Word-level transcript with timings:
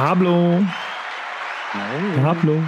Pablo, 0.00 0.64
Nein. 1.74 2.22
Pablo, 2.22 2.62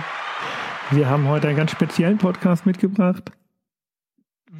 wir 0.90 1.08
haben 1.08 1.26
heute 1.28 1.48
einen 1.48 1.56
ganz 1.56 1.70
speziellen 1.70 2.18
Podcast 2.18 2.66
mitgebracht. 2.66 3.32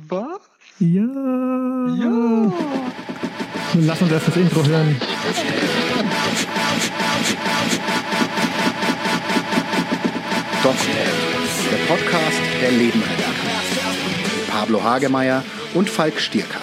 Was? 0.08 0.40
Ja. 0.78 1.02
Ja. 1.02 2.08
Nun 2.08 2.54
lass 3.74 4.00
uns 4.00 4.10
erst 4.10 4.28
das 4.28 4.36
Intro 4.38 4.64
hören. 4.64 4.96
DocNet, 10.62 11.12
der 11.70 11.94
Podcast, 11.94 12.40
der 12.62 12.70
Leben 12.70 13.02
kann. 13.02 14.60
Pablo 14.60 14.82
Hagemeyer 14.82 15.44
und 15.74 15.90
Falk 15.90 16.18
Stierkat. 16.18 16.62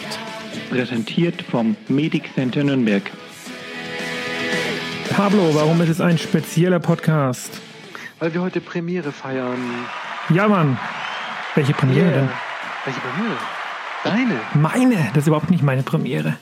Präsentiert 0.71 1.44
vom 1.44 1.76
Medic 1.88 2.34
Center 2.34 2.64
Nürnberg. 2.64 3.04
Pablo, 5.20 5.54
warum 5.54 5.81
ist 5.81 5.89
es 5.89 5.99
ein 5.99 6.17
spezieller 6.17 6.80
Podcast? 6.80 7.59
Weil 8.20 8.34
wir 8.34 8.41
heute 8.41 8.62
Premiere 8.62 9.12
feiern. 9.12 9.59
Ja, 10.30 10.48
Mann. 10.48 10.80
Welche 11.55 11.73
Premiere 11.73 12.05
Yeah. 12.05 12.16
denn? 12.16 12.30
Welche 12.85 12.99
Premiere? 13.02 13.38
Deine. 14.05 14.39
Meine. 14.53 15.09
Das 15.09 15.23
ist 15.23 15.27
überhaupt 15.27 15.52
nicht 15.52 15.61
meine 15.61 15.84
Premiere. 15.84 16.38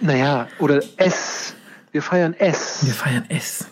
Naja, 0.00 0.48
oder 0.58 0.80
S. 0.96 1.54
Wir 1.92 2.00
feiern 2.00 2.32
S. 2.32 2.86
Wir 2.86 2.94
feiern 2.94 3.26
S. 3.28 3.70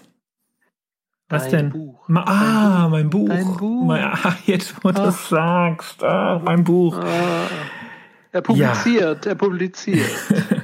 Was 1.31 1.45
Dein 1.45 1.51
denn? 1.51 1.71
Buch. 1.71 2.07
Ma 2.09 2.23
ah, 2.27 2.89
mein 2.91 3.09
Buch. 3.09 3.31
Dein 3.31 3.57
Buch. 3.57 3.87
Mein, 3.87 4.05
ah, 4.23 4.37
jetzt, 4.45 4.75
wo 4.85 4.91
du 4.91 5.01
es 5.01 5.31
sagst. 5.31 6.05
Ah, 6.05 6.43
mein 6.45 6.63
Buch. 6.63 6.99
Ah, 6.99 7.49
er 8.33 8.43
publiziert, 8.43 9.25
er 9.25 9.35
publiziert. 9.35 10.11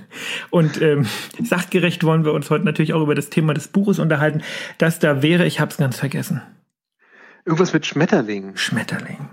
Und 0.50 0.80
ähm, 0.82 1.06
sachgerecht 1.42 2.04
wollen 2.04 2.24
wir 2.24 2.32
uns 2.32 2.50
heute 2.50 2.64
natürlich 2.64 2.92
auch 2.94 3.02
über 3.02 3.14
das 3.14 3.30
Thema 3.30 3.54
des 3.54 3.68
Buches 3.68 3.98
unterhalten. 3.98 4.42
Das 4.78 4.98
da 4.98 5.22
wäre, 5.22 5.46
ich 5.46 5.60
hab's 5.60 5.76
ganz 5.76 5.98
vergessen. 5.98 6.42
Irgendwas 7.44 7.72
mit 7.72 7.86
Schmetterlingen. 7.86 8.56
Schmetterling. 8.56 9.28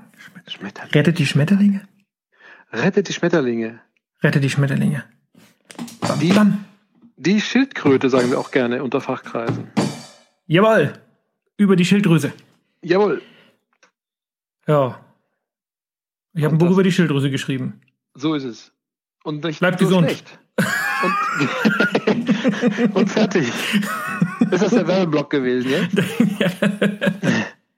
Schmetterling. 0.47 0.91
Rettet 0.94 1.19
die 1.19 1.25
Schmetterlinge? 1.25 1.81
Rettet 2.72 3.08
die 3.08 3.13
Schmetterlinge. 3.13 3.80
Rettet 4.23 4.44
die 4.44 4.50
Schmetterlinge. 4.50 5.03
Die, 6.22 6.30
Bam. 6.31 6.63
die 7.17 7.41
Schildkröte 7.41 8.09
sagen 8.09 8.30
wir 8.31 8.39
auch 8.39 8.52
gerne 8.52 8.83
unter 8.83 9.02
Fachkreisen. 9.02 9.67
Jawohl. 10.47 10.94
Über 11.58 11.75
die 11.75 11.86
Schilddrüse. 11.86 12.31
Jawohl, 12.81 13.22
Ja. 14.67 15.00
Ich 16.33 16.44
habe 16.44 16.53
ein 16.56 16.58
Buch 16.58 16.69
über 16.72 16.83
die 16.83 16.91
Schilddrüse 16.91 17.31
geschrieben. 17.31 17.81
so 18.13 18.33
ist 18.36 18.44
es. 18.44 18.72
Und 19.23 19.44
nicht 19.44 19.59
Bleibt 19.59 19.80
nur 19.81 19.89
gesund. 19.89 20.08
schlecht. 20.09 20.38
Und, 21.03 22.95
und 22.95 23.09
fertig. 23.09 23.51
Ist 24.51 24.63
das 24.63 24.71
der 24.71 24.88
Werbeblock 24.88 25.29
gewesen, 25.29 25.71
ja? 25.71 25.79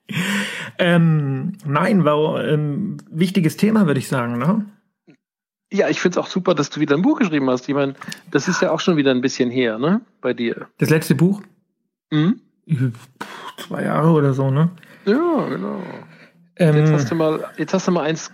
ähm, 0.80 1.54
nein, 1.66 2.06
war 2.06 2.46
ähm, 2.46 2.98
wichtiges 3.10 3.58
Thema, 3.58 3.88
würde 3.88 4.00
ich 4.00 4.08
sagen. 4.08 4.38
Ne? 4.38 4.66
Ja, 5.72 5.90
ich 5.90 6.00
finde 6.00 6.20
es 6.20 6.26
auch 6.26 6.30
super, 6.30 6.56
dass 6.56 6.70
du 6.70 6.80
wieder 6.80 6.96
ein 6.96 7.02
Buch 7.02 7.20
geschrieben 7.20 7.50
hast. 7.50 7.68
Ich 7.68 7.76
meine, 7.76 7.96
das 8.32 8.48
ist 8.48 8.62
ja 8.62 8.72
auch 8.72 8.80
schon 8.80 8.98
wieder 8.98 9.12
ein 9.12 9.22
bisschen 9.22 9.50
her, 9.50 9.78
ne? 9.78 10.02
Bei 10.22 10.34
dir. 10.34 10.68
Das 10.78 10.90
letzte 10.90 11.16
Buch? 11.16 11.42
Mhm. 12.12 12.42
Zwei 13.58 13.84
Jahre 13.84 14.12
oder 14.12 14.34
so, 14.34 14.50
ne? 14.50 14.70
Ja, 15.06 15.48
genau. 15.50 15.82
Ähm, 16.58 16.76
Jetzt 16.78 16.92
hast 16.92 17.12
du 17.12 17.16
mal, 17.16 17.46
jetzt 17.58 17.74
hast 17.74 17.88
du 17.88 17.92
mal 17.92 18.04
eins 18.04 18.32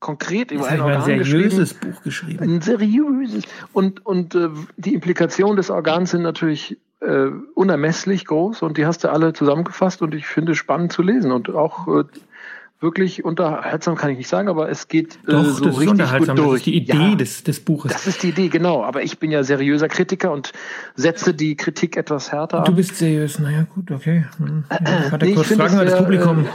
konkret 0.00 0.50
über 0.50 0.66
ein 0.66 0.74
ich 0.76 0.80
mal 0.80 0.90
ein 0.92 1.00
Organ 1.00 1.24
seriöses 1.24 1.70
geschrieben. 1.74 1.92
Buch 1.94 2.02
geschrieben. 2.02 2.44
Ein 2.56 2.60
seriöses. 2.60 3.44
Und, 3.72 4.04
und 4.06 4.34
äh, 4.34 4.48
die 4.76 4.94
Implikationen 4.94 5.56
des 5.56 5.70
Organs 5.70 6.10
sind 6.10 6.22
natürlich 6.22 6.76
äh, 7.00 7.26
unermesslich 7.54 8.24
groß 8.26 8.62
und 8.62 8.76
die 8.78 8.86
hast 8.86 9.04
du 9.04 9.08
alle 9.10 9.32
zusammengefasst 9.32 10.02
und 10.02 10.14
ich 10.14 10.26
finde 10.26 10.54
spannend 10.54 10.92
zu 10.92 11.02
lesen 11.02 11.30
und 11.32 11.48
auch 11.50 11.86
äh, 11.88 12.04
wirklich 12.80 13.24
unterhaltsam 13.24 13.96
kann 13.96 14.10
ich 14.10 14.18
nicht 14.18 14.28
sagen, 14.28 14.48
aber 14.48 14.68
es 14.68 14.86
geht 14.86 15.16
äh, 15.26 15.32
Doch, 15.32 15.44
so 15.44 15.64
das 15.64 15.72
ist 15.74 15.80
richtig 15.80 15.88
unterhaltsam. 15.90 16.36
gut 16.36 16.44
Das 16.44 16.50
durch. 16.50 16.56
ist 16.60 16.66
die 16.66 16.76
Idee 16.76 17.08
ja, 17.10 17.14
des, 17.16 17.42
des 17.42 17.60
Buches. 17.60 17.92
das 17.92 18.06
ist 18.06 18.22
die 18.22 18.28
Idee, 18.28 18.48
genau. 18.48 18.84
Aber 18.84 19.02
ich 19.02 19.18
bin 19.18 19.32
ja 19.32 19.42
seriöser 19.42 19.88
Kritiker 19.88 20.30
und 20.30 20.52
setze 20.94 21.34
die 21.34 21.56
Kritik 21.56 21.96
etwas 21.96 22.30
härter 22.30 22.62
Du 22.62 22.70
an. 22.70 22.76
bist 22.76 22.96
seriös, 22.96 23.40
naja 23.40 23.66
gut, 23.74 23.90
okay. 23.90 24.26
Hm. 24.38 24.62
Ja, 24.70 25.10
Warte 25.10 25.24
nee, 25.24 25.30
ich 25.32 25.36
kurz, 25.36 25.52
fragen 25.54 25.78
es 25.80 25.90
das 25.90 25.98
Publikum. 25.98 26.46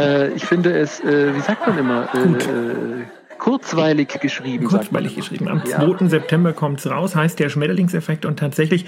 Äh, 0.00 0.32
ich 0.34 0.44
finde 0.44 0.76
es, 0.78 1.00
äh, 1.00 1.34
wie 1.34 1.40
sagt 1.40 1.66
man 1.66 1.78
immer, 1.78 2.08
äh, 2.14 2.18
äh, 2.18 3.04
kurzweilig 3.38 4.08
geschrieben. 4.20 4.66
Kurzweilig 4.66 5.16
geschrieben. 5.16 5.48
Am 5.48 5.62
Ja. 5.66 5.80
2. 5.80 6.08
September 6.08 6.52
kommt's 6.52 6.88
raus, 6.88 7.16
heißt 7.16 7.38
der 7.38 7.48
Schmetterlingseffekt 7.48 8.24
und 8.26 8.38
tatsächlich 8.38 8.86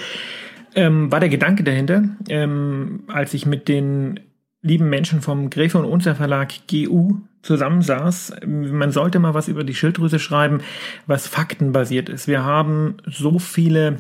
ähm, 0.75 1.11
war 1.13 1.21
der 1.21 1.29
Gedanke 1.29 1.65
dahinter, 1.65 2.05
ähm, 2.29 3.05
als 3.09 3.35
ich 3.35 3.47
mit 3.47 3.69
den 3.69 4.21
lieben 4.63 4.89
Menschen 4.89 5.21
vom 5.21 5.51
Gräfe 5.51 5.79
und 5.79 5.85
Unzer 5.85 6.15
Verlag 6.15 6.53
GU 6.71 7.17
zusammensaß, 7.43 8.37
man 8.47 8.93
sollte 8.93 9.19
mal 9.19 9.35
was 9.35 9.49
über 9.49 9.65
die 9.65 9.75
Schilddrüse 9.75 10.21
schreiben, 10.21 10.61
was 11.07 11.27
faktenbasiert 11.27 12.09
ist. 12.09 12.29
Wir 12.29 12.45
haben 12.45 12.97
so 13.05 13.41
viele, 13.41 13.97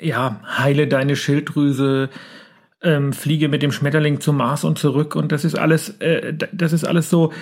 ja, 0.00 0.40
heile 0.58 0.88
deine 0.88 1.14
Schilddrüse, 1.14 2.10
ähm, 2.82 3.12
fliege 3.12 3.48
mit 3.48 3.62
dem 3.62 3.72
Schmetterling 3.72 4.20
zum 4.20 4.36
Mars 4.36 4.64
und 4.64 4.78
zurück 4.78 5.16
und 5.16 5.32
das 5.32 5.44
ist 5.44 5.58
alles, 5.58 5.90
äh, 6.00 6.34
das 6.52 6.72
ist 6.72 6.84
alles 6.84 7.10
so, 7.10 7.32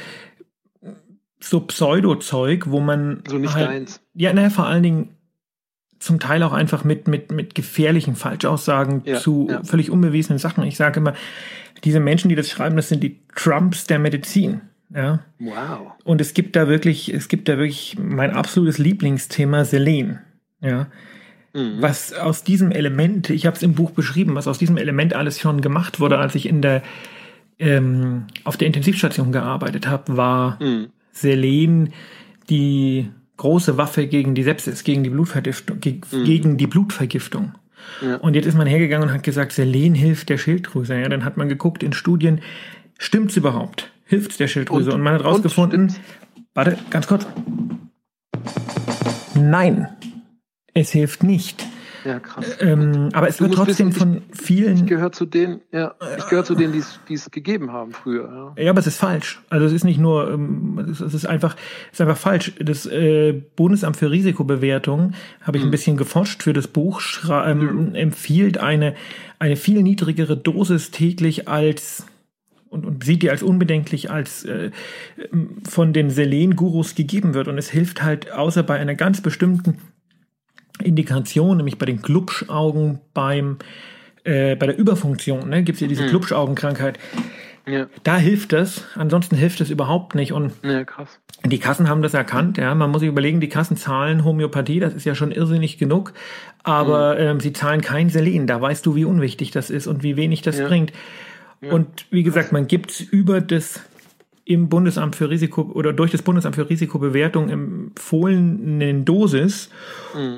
so 1.40 1.60
Pseudo-Zeug, 1.60 2.70
wo 2.70 2.80
man 2.80 3.22
So 3.28 3.38
nicht 3.38 3.54
halt, 3.54 3.68
deins. 3.68 4.00
ja, 4.14 4.32
naja, 4.32 4.50
vor 4.50 4.66
allen 4.66 4.82
Dingen 4.82 5.08
zum 5.98 6.20
Teil 6.20 6.42
auch 6.42 6.52
einfach 6.52 6.84
mit, 6.84 7.08
mit, 7.08 7.32
mit 7.32 7.54
gefährlichen 7.54 8.16
Falschaussagen 8.16 9.02
Ja, 9.04 9.16
zu 9.18 9.48
ja. 9.50 9.62
völlig 9.64 9.90
unbewiesenen 9.90 10.38
Sachen. 10.38 10.64
Ich 10.64 10.76
sage 10.76 11.00
immer, 11.00 11.14
diese 11.84 12.00
Menschen, 12.00 12.28
die 12.28 12.34
das 12.34 12.50
schreiben, 12.50 12.76
das 12.76 12.88
sind 12.88 13.02
die 13.02 13.20
Trumps 13.34 13.86
der 13.86 13.98
Medizin. 13.98 14.60
Ja. 14.94 15.20
Wow. 15.38 15.92
Und 16.04 16.20
es 16.20 16.32
gibt 16.34 16.54
da 16.54 16.68
wirklich, 16.68 17.12
es 17.12 17.28
gibt 17.28 17.48
da 17.48 17.58
wirklich 17.58 17.96
mein 17.98 18.30
absolutes 18.30 18.78
Lieblingsthema 18.78 19.64
Selen. 19.64 20.20
Ja. 20.60 20.86
Mhm. 21.56 21.80
Was 21.80 22.12
aus 22.12 22.44
diesem 22.44 22.70
Element, 22.70 23.30
ich 23.30 23.46
habe 23.46 23.56
es 23.56 23.62
im 23.62 23.72
Buch 23.74 23.90
beschrieben, 23.92 24.34
was 24.34 24.46
aus 24.46 24.58
diesem 24.58 24.76
Element 24.76 25.14
alles 25.14 25.40
schon 25.40 25.62
gemacht 25.62 26.00
wurde, 26.00 26.18
als 26.18 26.34
ich 26.34 26.46
in 26.46 26.60
der 26.60 26.82
ähm, 27.58 28.24
auf 28.44 28.58
der 28.58 28.66
Intensivstation 28.66 29.32
gearbeitet 29.32 29.88
habe, 29.88 30.16
war 30.18 30.62
Mhm. 30.62 30.88
Selen 31.12 31.94
die 32.50 33.08
große 33.38 33.78
Waffe 33.78 34.06
gegen 34.06 34.34
die 34.34 34.42
Sepsis, 34.42 34.84
gegen 34.84 35.02
die 35.02 35.08
Blutvergiftung, 35.10 35.80
ge 35.80 36.00
gegen 36.24 36.58
die 36.58 36.66
Blutvergiftung. 36.66 37.52
Mhm. 38.02 38.08
Ja. 38.08 38.16
Und 38.16 38.34
jetzt 38.34 38.44
ist 38.46 38.58
man 38.58 38.66
hergegangen 38.66 39.08
und 39.08 39.14
hat 39.14 39.22
gesagt, 39.22 39.52
Selen 39.52 39.94
hilft 39.94 40.28
der 40.28 40.36
Schilddrüse. 40.36 40.94
Ja, 41.00 41.08
dann 41.08 41.24
hat 41.24 41.38
man 41.38 41.48
geguckt 41.48 41.82
in 41.82 41.94
Studien, 41.94 42.40
stimmt's 42.98 43.36
überhaupt? 43.38 43.90
Hilft's 44.04 44.36
der 44.36 44.48
Schilddrüse? 44.48 44.90
Und, 44.90 44.96
Und- 44.96 45.02
man 45.02 45.14
hat 45.14 45.20
und 45.22 45.26
rausgefunden, 45.28 45.94
warte, 46.52 46.76
ganz 46.90 47.06
kurz. 47.06 47.26
Nein, 49.34 49.88
es 50.76 50.90
hilft 50.92 51.22
nicht. 51.22 51.66
Ja, 52.04 52.20
krass. 52.20 52.58
Ähm, 52.60 53.08
aber 53.14 53.26
es 53.28 53.38
Du 53.38 53.44
wird 53.44 53.54
trotzdem 53.54 53.88
wissen, 53.88 53.98
von 53.98 54.22
vielen 54.30 54.76
Ich 54.76 54.86
gehöre 54.86 55.10
zu 55.10 55.26
denen, 55.26 55.60
ja, 55.72 55.92
ich 56.16 56.28
gehöre 56.28 56.44
zu 56.44 56.54
denen, 56.54 56.72
die 56.72 57.14
es- 57.14 57.30
gegeben 57.32 57.72
haben 57.72 57.90
früher. 57.92 58.54
Ja. 58.56 58.62
Ja, 58.62 58.70
aber 58.70 58.78
es 58.78 58.86
ist 58.86 58.98
falsch. 58.98 59.42
Also 59.50 59.66
es 59.66 59.72
ist 59.72 59.82
nicht 59.82 59.98
nur, 59.98 60.30
ähm, 60.30 60.78
es 60.88 61.00
ist 61.00 61.26
einfach, 61.26 61.56
es 61.90 61.94
ist 61.94 62.00
einfach 62.02 62.16
falsch. 62.16 62.52
Das 62.60 62.86
äh, 62.86 63.32
Bundesamt 63.56 63.96
für 63.96 64.12
Risikobewertung 64.12 65.14
habe 65.42 65.58
ich 65.58 65.64
ein 65.64 65.72
bisschen 65.72 65.96
geforscht 65.96 66.44
für 66.44 66.52
das 66.52 66.68
Buch, 66.68 67.00
ähm, 67.28 67.96
empfiehlt 67.96 68.58
eine 68.58 68.94
eine 69.40 69.56
viel 69.56 69.82
niedrigere 69.82 70.36
Dosis 70.36 70.92
täglich 70.92 71.48
als 71.48 72.06
und, 72.68 72.86
und 72.86 73.02
sieht 73.04 73.22
die 73.22 73.30
als 73.30 73.42
unbedenklich 73.42 74.10
als 74.12 74.44
äh, 74.44 74.70
von 75.68 75.92
den 75.92 76.10
Selen-Gurus 76.10 76.94
gegeben 76.94 77.34
wird. 77.34 77.48
Und 77.48 77.58
es 77.58 77.68
hilft 77.68 78.04
halt 78.04 78.30
außer 78.30 78.62
bei 78.62 78.78
einer 78.78 78.94
ganz 78.94 79.20
bestimmten 79.20 79.78
Indikation, 80.82 81.56
nämlich 81.56 81.78
bei 81.78 81.86
den 81.86 82.02
Glubschaugen, 82.02 83.00
beim 83.14 83.58
äh, 84.24 84.56
bei 84.56 84.66
der 84.66 84.76
Überfunktion, 84.78 85.48
ne, 85.48 85.62
gibt 85.62 85.76
es 85.76 85.80
ja 85.80 85.86
diese 85.88 86.06
Glubschaugenkrankheit. 86.06 86.98
Ja, 87.68 87.86
Da 88.04 88.16
hilft 88.16 88.52
es, 88.52 88.84
ansonsten 88.94 89.36
hilft 89.36 89.60
es 89.60 89.70
überhaupt 89.70 90.14
nicht. 90.14 90.32
Und 90.32 90.52
ja, 90.62 90.84
krass. 90.84 91.18
die 91.44 91.58
Kassen 91.58 91.88
haben 91.88 92.00
das 92.02 92.14
erkannt, 92.14 92.58
ja. 92.58 92.74
Man 92.76 92.90
muss 92.90 93.00
sich 93.00 93.08
überlegen, 93.08 93.40
die 93.40 93.48
Kassen 93.48 93.76
zahlen 93.76 94.24
Homöopathie, 94.24 94.78
das 94.78 94.94
ist 94.94 95.04
ja 95.04 95.16
schon 95.16 95.32
irrsinnig 95.32 95.76
genug, 95.78 96.12
aber 96.62 97.18
ähm, 97.18 97.40
sie 97.40 97.52
zahlen 97.52 97.80
kein 97.80 98.08
Selen. 98.08 98.46
Da 98.46 98.60
weißt 98.60 98.86
du, 98.86 98.94
wie 98.94 99.04
unwichtig 99.04 99.50
das 99.50 99.70
ist 99.70 99.86
und 99.88 100.02
wie 100.04 100.16
wenig 100.16 100.42
das 100.42 100.58
Ja. 100.58 100.68
bringt. 100.68 100.92
Und 101.60 102.06
wie 102.10 102.22
gesagt, 102.22 102.52
man 102.52 102.66
gibt 102.68 103.00
über 103.00 103.40
das 103.40 103.80
im 104.46 104.68
Bundesamt 104.68 105.16
für 105.16 105.28
Risiko 105.28 105.62
oder 105.74 105.92
durch 105.92 106.12
das 106.12 106.22
Bundesamt 106.22 106.54
für 106.54 106.70
Risikobewertung 106.70 107.50
empfohlenen 107.50 109.04
Dosis. 109.04 109.70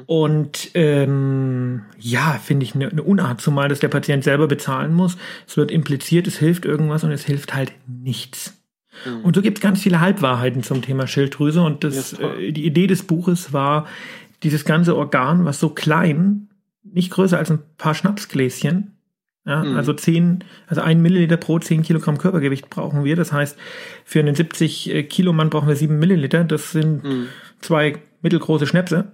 Und 0.06 0.70
ähm, 0.72 1.82
ja, 1.98 2.40
finde 2.42 2.64
ich 2.64 2.74
eine, 2.74 2.88
eine 2.88 3.02
Unart, 3.02 3.42
zumal 3.42 3.68
das 3.68 3.80
der 3.80 3.88
Patient 3.88 4.24
selber 4.24 4.48
bezahlen 4.48 4.94
muss. 4.94 5.18
Es 5.46 5.58
wird 5.58 5.70
impliziert, 5.70 6.26
es 6.26 6.38
hilft 6.38 6.64
irgendwas 6.64 7.04
und 7.04 7.12
es 7.12 7.26
hilft 7.26 7.54
halt 7.54 7.72
nichts. 7.86 8.54
Und 9.22 9.36
so 9.36 9.42
gibt 9.42 9.58
es 9.58 9.62
ganz 9.62 9.80
viele 9.82 10.00
Halbwahrheiten 10.00 10.62
zum 10.62 10.80
Thema 10.80 11.06
Schilddrüse. 11.06 11.60
Und 11.60 11.84
das, 11.84 12.16
Ja, 12.18 12.32
äh, 12.34 12.50
die 12.50 12.64
Idee 12.64 12.86
des 12.86 13.02
Buches 13.02 13.52
war, 13.52 13.86
dieses 14.42 14.64
ganze 14.64 14.96
Organ, 14.96 15.44
was 15.44 15.60
so 15.60 15.68
klein 15.68 16.48
nicht 16.82 17.10
größer 17.10 17.38
als 17.38 17.50
ein 17.50 17.60
paar 17.76 17.94
Schnapsgläschen. 17.94 18.97
Ja, 19.48 19.64
Mhm. 19.64 19.76
Also 19.76 19.94
10, 19.94 20.44
also 20.66 20.82
ein 20.82 21.00
Milliliter 21.00 21.38
pro 21.38 21.58
10 21.58 21.82
Kilogramm 21.82 22.18
Körpergewicht 22.18 22.68
brauchen 22.70 23.02
wir. 23.04 23.16
Das 23.16 23.32
heißt, 23.32 23.56
für 24.04 24.20
einen 24.20 24.34
70 24.34 24.94
äh, 24.94 25.02
Kilo 25.04 25.32
Mann 25.32 25.48
brauchen 25.50 25.66
wir 25.68 25.74
7 25.76 25.98
Milliliter. 25.98 26.44
Das 26.44 26.70
sind 26.72 27.02
Mhm. 27.02 27.26
zwei 27.60 27.96
mittelgroße 28.22 28.66
Schnäpse. 28.66 29.06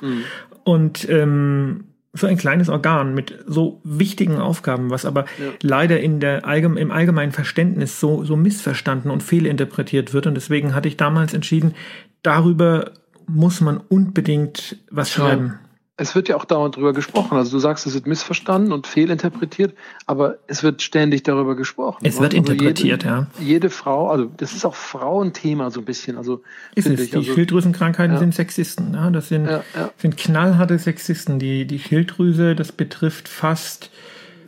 Mhm. 0.00 0.22
Und 0.64 1.08
ähm, 1.08 1.84
so 2.12 2.26
ein 2.26 2.36
kleines 2.36 2.68
Organ 2.68 3.14
mit 3.14 3.38
so 3.46 3.80
wichtigen 3.84 4.38
Aufgaben, 4.38 4.90
was 4.90 5.04
aber 5.04 5.24
Ja. 5.38 5.52
leider 5.62 6.00
in 6.00 6.20
der 6.20 6.44
allgeme 6.46 6.78
im 6.80 6.90
allgemeinen 6.90 7.32
Verständnis 7.32 7.98
so, 8.00 8.24
so 8.24 8.36
missverstanden 8.36 9.10
und 9.10 9.22
fehlinterpretiert 9.22 10.12
wird. 10.14 10.26
Und 10.26 10.34
deswegen 10.34 10.74
hatte 10.74 10.88
ich 10.88 10.96
damals 10.96 11.34
entschieden, 11.34 11.74
darüber 12.22 12.92
muss 13.26 13.60
man 13.60 13.78
unbedingt 13.78 14.76
was 14.90 15.10
schreiben. 15.10 15.54
Es 16.00 16.14
wird 16.14 16.28
ja 16.28 16.36
auch 16.36 16.46
dauernd 16.46 16.76
drüber 16.76 16.92
gesprochen. 16.94 17.36
Also 17.36 17.50
du 17.52 17.58
sagst, 17.58 17.86
es 17.86 17.92
wird 17.92 18.06
missverstanden 18.06 18.72
und 18.72 18.86
fehlinterpretiert, 18.86 19.74
aber 20.06 20.38
es 20.46 20.62
wird 20.62 20.80
ständig 20.80 21.22
darüber 21.24 21.54
gesprochen. 21.56 21.98
Es 22.04 22.18
wird 22.20 22.32
Also 22.34 22.38
interpretiert, 22.52 23.02
jede, 23.02 23.06
ja. 23.06 23.26
Jede 23.38 23.68
Frau, 23.70 24.08
also 24.08 24.30
das 24.38 24.52
ist 24.54 24.64
auch 24.64 24.74
Frauenthema 24.74 25.70
so 25.70 25.80
ein 25.80 25.84
bisschen. 25.84 26.16
Also 26.16 26.42
Ist 26.74 26.86
es. 26.86 26.98
ich. 27.00 27.10
Die 27.10 27.16
Also, 27.18 27.34
Schilddrüsenkrankheiten 27.34 28.14
Ja. 28.14 28.18
sind 28.18 28.34
Sexisten. 28.34 28.94
Ja, 28.94 29.10
das 29.10 29.28
sind, 29.28 29.44
ja, 29.44 29.62
ja. 29.76 29.90
sind 29.98 30.16
knallharte 30.16 30.78
Sexisten. 30.78 31.38
Die, 31.38 31.66
die 31.66 31.78
Schilddrüse, 31.78 32.54
das 32.56 32.72
betrifft 32.72 33.28
fast, 33.28 33.90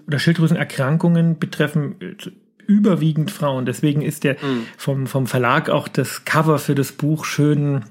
oder 0.07 0.19
Schilddrüsenerkrankungen 0.19 1.39
betreffen 1.39 1.97
äh, 2.01 2.15
überwiegend 2.67 3.31
Frauen. 3.31 3.67
Deswegen 3.67 4.03
ist 4.03 4.25
der 4.25 4.35
Mhm. 4.35 4.67
vom, 4.77 5.07
vom 5.07 5.27
Verlag 5.27 5.69
auch 5.69 5.89
das 5.89 6.25
Cover 6.25 6.59
für 6.59 6.75
das 6.75 6.93
Buch 6.93 7.25
schön, 7.25 7.85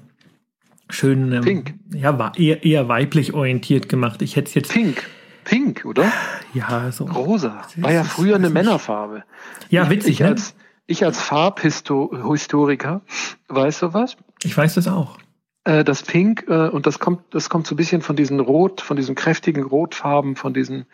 schön, 0.92 1.32
ähm, 1.32 1.42
Pink. 1.42 1.74
ja, 1.94 2.18
war 2.18 2.38
eher, 2.38 2.64
eher 2.64 2.88
weiblich 2.88 3.34
orientiert 3.34 3.88
gemacht. 3.88 4.22
Ich 4.22 4.36
hätte 4.36 4.48
es 4.48 4.54
jetzt, 4.54 4.72
Pink. 4.72 5.04
Pink, 5.44 5.84
oder? 5.84 6.12
ja, 6.54 6.92
so. 6.92 7.04
Rosa. 7.04 7.62
War 7.76 7.92
ja 7.92 8.04
früher 8.04 8.36
eine 8.36 8.46
weiß. 8.46 8.52
Männerfarbe. 8.52 9.24
Ja, 9.70 9.84
ich, 9.84 9.90
witzig, 9.90 10.12
ich 10.12 10.20
ne? 10.20 10.28
als, 10.28 10.54
ich 10.86 11.04
als 11.04 11.20
Farbhistoriker, 11.20 13.02
weißt 13.48 13.82
du 13.82 13.92
was? 13.94 14.16
Ich 14.44 14.56
weiß 14.56 14.74
das 14.74 14.86
auch. 14.86 15.18
Äh, 15.64 15.84
das 15.84 16.02
Pink, 16.02 16.46
äh, 16.48 16.68
und 16.68 16.86
das 16.86 16.98
kommt, 16.98 17.20
das 17.30 17.48
kommt 17.48 17.68
so 17.68 17.74
ein 17.74 17.76
bisschen 17.76 18.02
von 18.02 18.16
diesen 18.16 18.40
Rot, 18.40 18.80
von 18.80 18.96
diesen 18.96 19.14
kräftigen 19.14 19.62
Rotfarben, 19.62 20.34
von 20.34 20.52
diesen, 20.52 20.86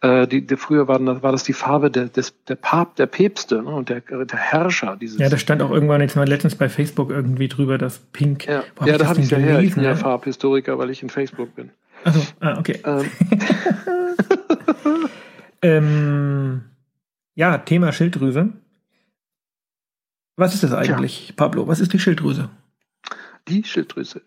äh, 0.00 0.26
die, 0.26 0.46
die 0.46 0.56
früher 0.56 0.88
waren, 0.88 1.04
das- 1.04 1.22
war 1.22 1.30
das 1.32 1.42
die 1.42 1.52
Farbe 1.52 1.90
der, 1.90 2.06
des, 2.06 2.34
der 2.44 2.54
Pap, 2.54 2.96
der 2.96 3.04
Päpste, 3.06 3.62
ne, 3.62 3.68
und 3.68 3.90
der, 3.90 4.00
der 4.00 4.38
Herrscher, 4.38 4.96
dieses. 4.98 5.18
Ja, 5.20 5.28
das 5.28 5.42
stand 5.42 5.60
auch 5.60 5.70
irgendwann 5.70 6.00
jetzt 6.00 6.16
mal 6.16 6.26
letztens 6.26 6.54
bei 6.54 6.70
Facebook 6.70 7.10
irgendwie 7.10 7.48
drüber, 7.48 7.76
das 7.76 7.98
Pink. 7.98 8.46
ja, 8.46 8.62
hab 8.78 8.86
ja 8.86 8.92
da 8.94 8.98
das 9.00 9.08
habe 9.08 9.20
ich 9.20 9.30
ja 9.30 9.36
her. 9.36 9.60
Ich 9.60 9.74
bin 9.74 9.84
ja? 9.84 9.94
Farbhistoriker, 9.94 10.78
weil 10.78 10.88
ich 10.88 11.02
in 11.02 11.10
Facebook 11.10 11.54
bin. 11.54 11.70
Also, 12.04 12.20
ah, 12.40 12.58
okay. 12.58 12.80
Ähm, 12.84 13.10
Ähm, 15.62 16.62
ja, 17.34 17.56
Thema 17.56 17.92
Schilddrüse. 17.92 18.52
Was 20.36 20.52
ist 20.52 20.62
das 20.62 20.72
eigentlich, 20.74 21.32
Pablo? 21.36 21.66
Was 21.68 21.80
ist 21.80 21.92
die 21.94 21.98
Schilddrüse? 21.98 22.50
Die 23.48 23.64
Schilddrüse 23.64 24.22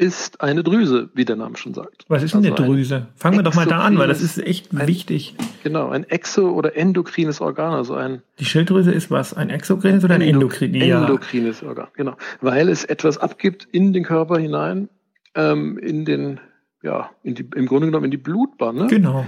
ist 0.00 0.40
eine 0.40 0.62
Drüse, 0.62 1.10
wie 1.14 1.24
der 1.24 1.34
Name 1.34 1.56
schon 1.56 1.74
sagt. 1.74 2.04
Was 2.06 2.22
ist 2.22 2.32
denn 2.32 2.44
Also 2.44 2.54
eine 2.54 2.64
ein- 2.66 2.70
Drüse? 2.72 3.08
Fangen 3.16 3.36
wir 3.38 3.42
doch 3.42 3.54
mal 3.54 3.66
da 3.66 3.80
an, 3.80 3.98
weil 3.98 4.06
das 4.06 4.22
ist 4.22 4.38
echt 4.38 4.72
ein- 4.72 4.86
wichtig. 4.86 5.34
Genau, 5.64 5.88
ein 5.88 6.04
exo- 6.04 6.52
oder 6.52 6.76
endokrines 6.76 7.40
Organ, 7.40 7.72
also 7.72 7.94
ein 7.94 8.22
Die 8.38 8.44
Schilddrüse 8.44 8.92
ist 8.92 9.10
was? 9.10 9.34
Ein 9.34 9.50
exokrines 9.50 10.04
oder 10.04 10.14
ein 10.14 10.20
Endo- 10.20 10.42
endokrin? 10.46 10.74
Ja. 10.74 11.00
endokrines 11.00 11.64
Organ, 11.64 11.88
genau. 11.94 12.16
Weil 12.40 12.68
es 12.68 12.84
etwas 12.84 13.18
abgibt 13.18 13.66
in 13.72 13.92
den 13.92 14.04
Körper 14.04 14.38
hinein, 14.38 14.88
ähm, 15.34 15.76
in 15.78 16.04
den, 16.04 16.38
ja, 16.84 17.10
in 17.24 17.34
die, 17.34 17.48
im 17.56 17.66
Grunde 17.66 17.88
genommen 17.88 18.04
in 18.04 18.10
die 18.12 18.18
Blutbahn. 18.18 18.76
Ne? 18.76 18.86
Genau. 18.86 19.24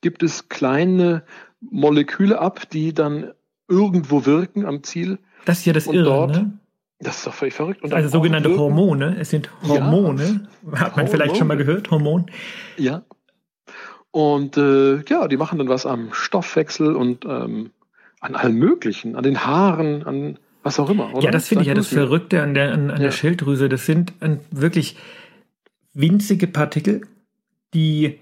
Gibt 0.00 0.22
es 0.22 0.48
kleine 0.48 1.24
Moleküle 1.60 2.38
ab, 2.40 2.70
die 2.70 2.94
dann 2.94 3.32
irgendwo 3.68 4.24
wirken 4.24 4.64
am 4.64 4.82
Ziel. 4.82 5.18
Das 5.44 5.58
ist 5.58 5.66
ja 5.66 5.74
das 5.74 5.86
Und 5.86 5.94
Irre, 5.96 6.04
dort- 6.04 6.30
ne? 6.36 6.52
Das 7.02 7.16
ist 7.18 7.26
doch 7.26 7.34
völlig 7.34 7.54
verrückt. 7.54 7.82
Und 7.82 7.94
Also 7.94 8.08
sogenannte 8.08 8.56
Hormone. 8.56 9.16
Es 9.18 9.30
sind 9.30 9.50
Hormone. 9.66 10.48
Hat 10.74 10.96
man 10.96 11.08
vielleicht 11.08 11.36
schon 11.36 11.46
mal 11.48 11.54
Hormone. 11.54 11.64
gehört? 11.66 11.90
Hormon. 11.90 12.26
Ja. 12.76 13.02
Und 14.10 14.56
äh, 14.56 15.02
ja, 15.08 15.26
die 15.28 15.36
machen 15.36 15.58
dann 15.58 15.68
was 15.68 15.86
am 15.86 16.10
Stoffwechsel 16.12 16.94
und 16.96 17.24
ähm, 17.24 17.70
an 18.20 18.34
allem 18.34 18.56
Möglichen, 18.56 19.16
an 19.16 19.22
den 19.22 19.46
Haaren, 19.46 20.02
an 20.04 20.38
was 20.62 20.78
auch 20.78 20.90
immer. 20.90 21.14
Oder? 21.14 21.24
Ja, 21.24 21.30
das 21.30 21.48
finde 21.48 21.62
ich 21.62 21.68
ja 21.68 21.74
das. 21.74 21.88
Verrückte 21.88 22.42
an 22.42 22.52
der, 22.54 22.72
an, 22.72 22.90
an 22.90 22.96
Ja. 22.98 23.04
der 23.04 23.10
Schilddrüse. 23.12 23.68
Das 23.70 23.86
sind 23.86 24.12
an 24.20 24.40
wirklich 24.50 24.96
winzige 25.94 26.46
Partikel, 26.48 27.02
die 27.72 28.18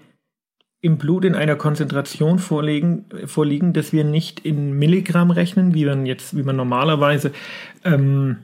im 0.81 0.97
Blut 0.97 1.25
in 1.25 1.35
einer 1.35 1.57
Konzentration 1.57 2.39
vorliegen, 2.39 3.05
vorliegen, 3.25 3.73
dass 3.73 3.91
wir 3.91 4.05
nicht 4.05 4.39
in 4.45 4.71
Milligramm 4.79 5.31
rechnen, 5.31 5.73
wie 5.73 5.83
man 5.85 6.05
jetzt, 6.05 6.37
wie 6.37 6.43
man 6.43 6.55
normalerweise 6.55 7.33
ähm, 7.83 8.37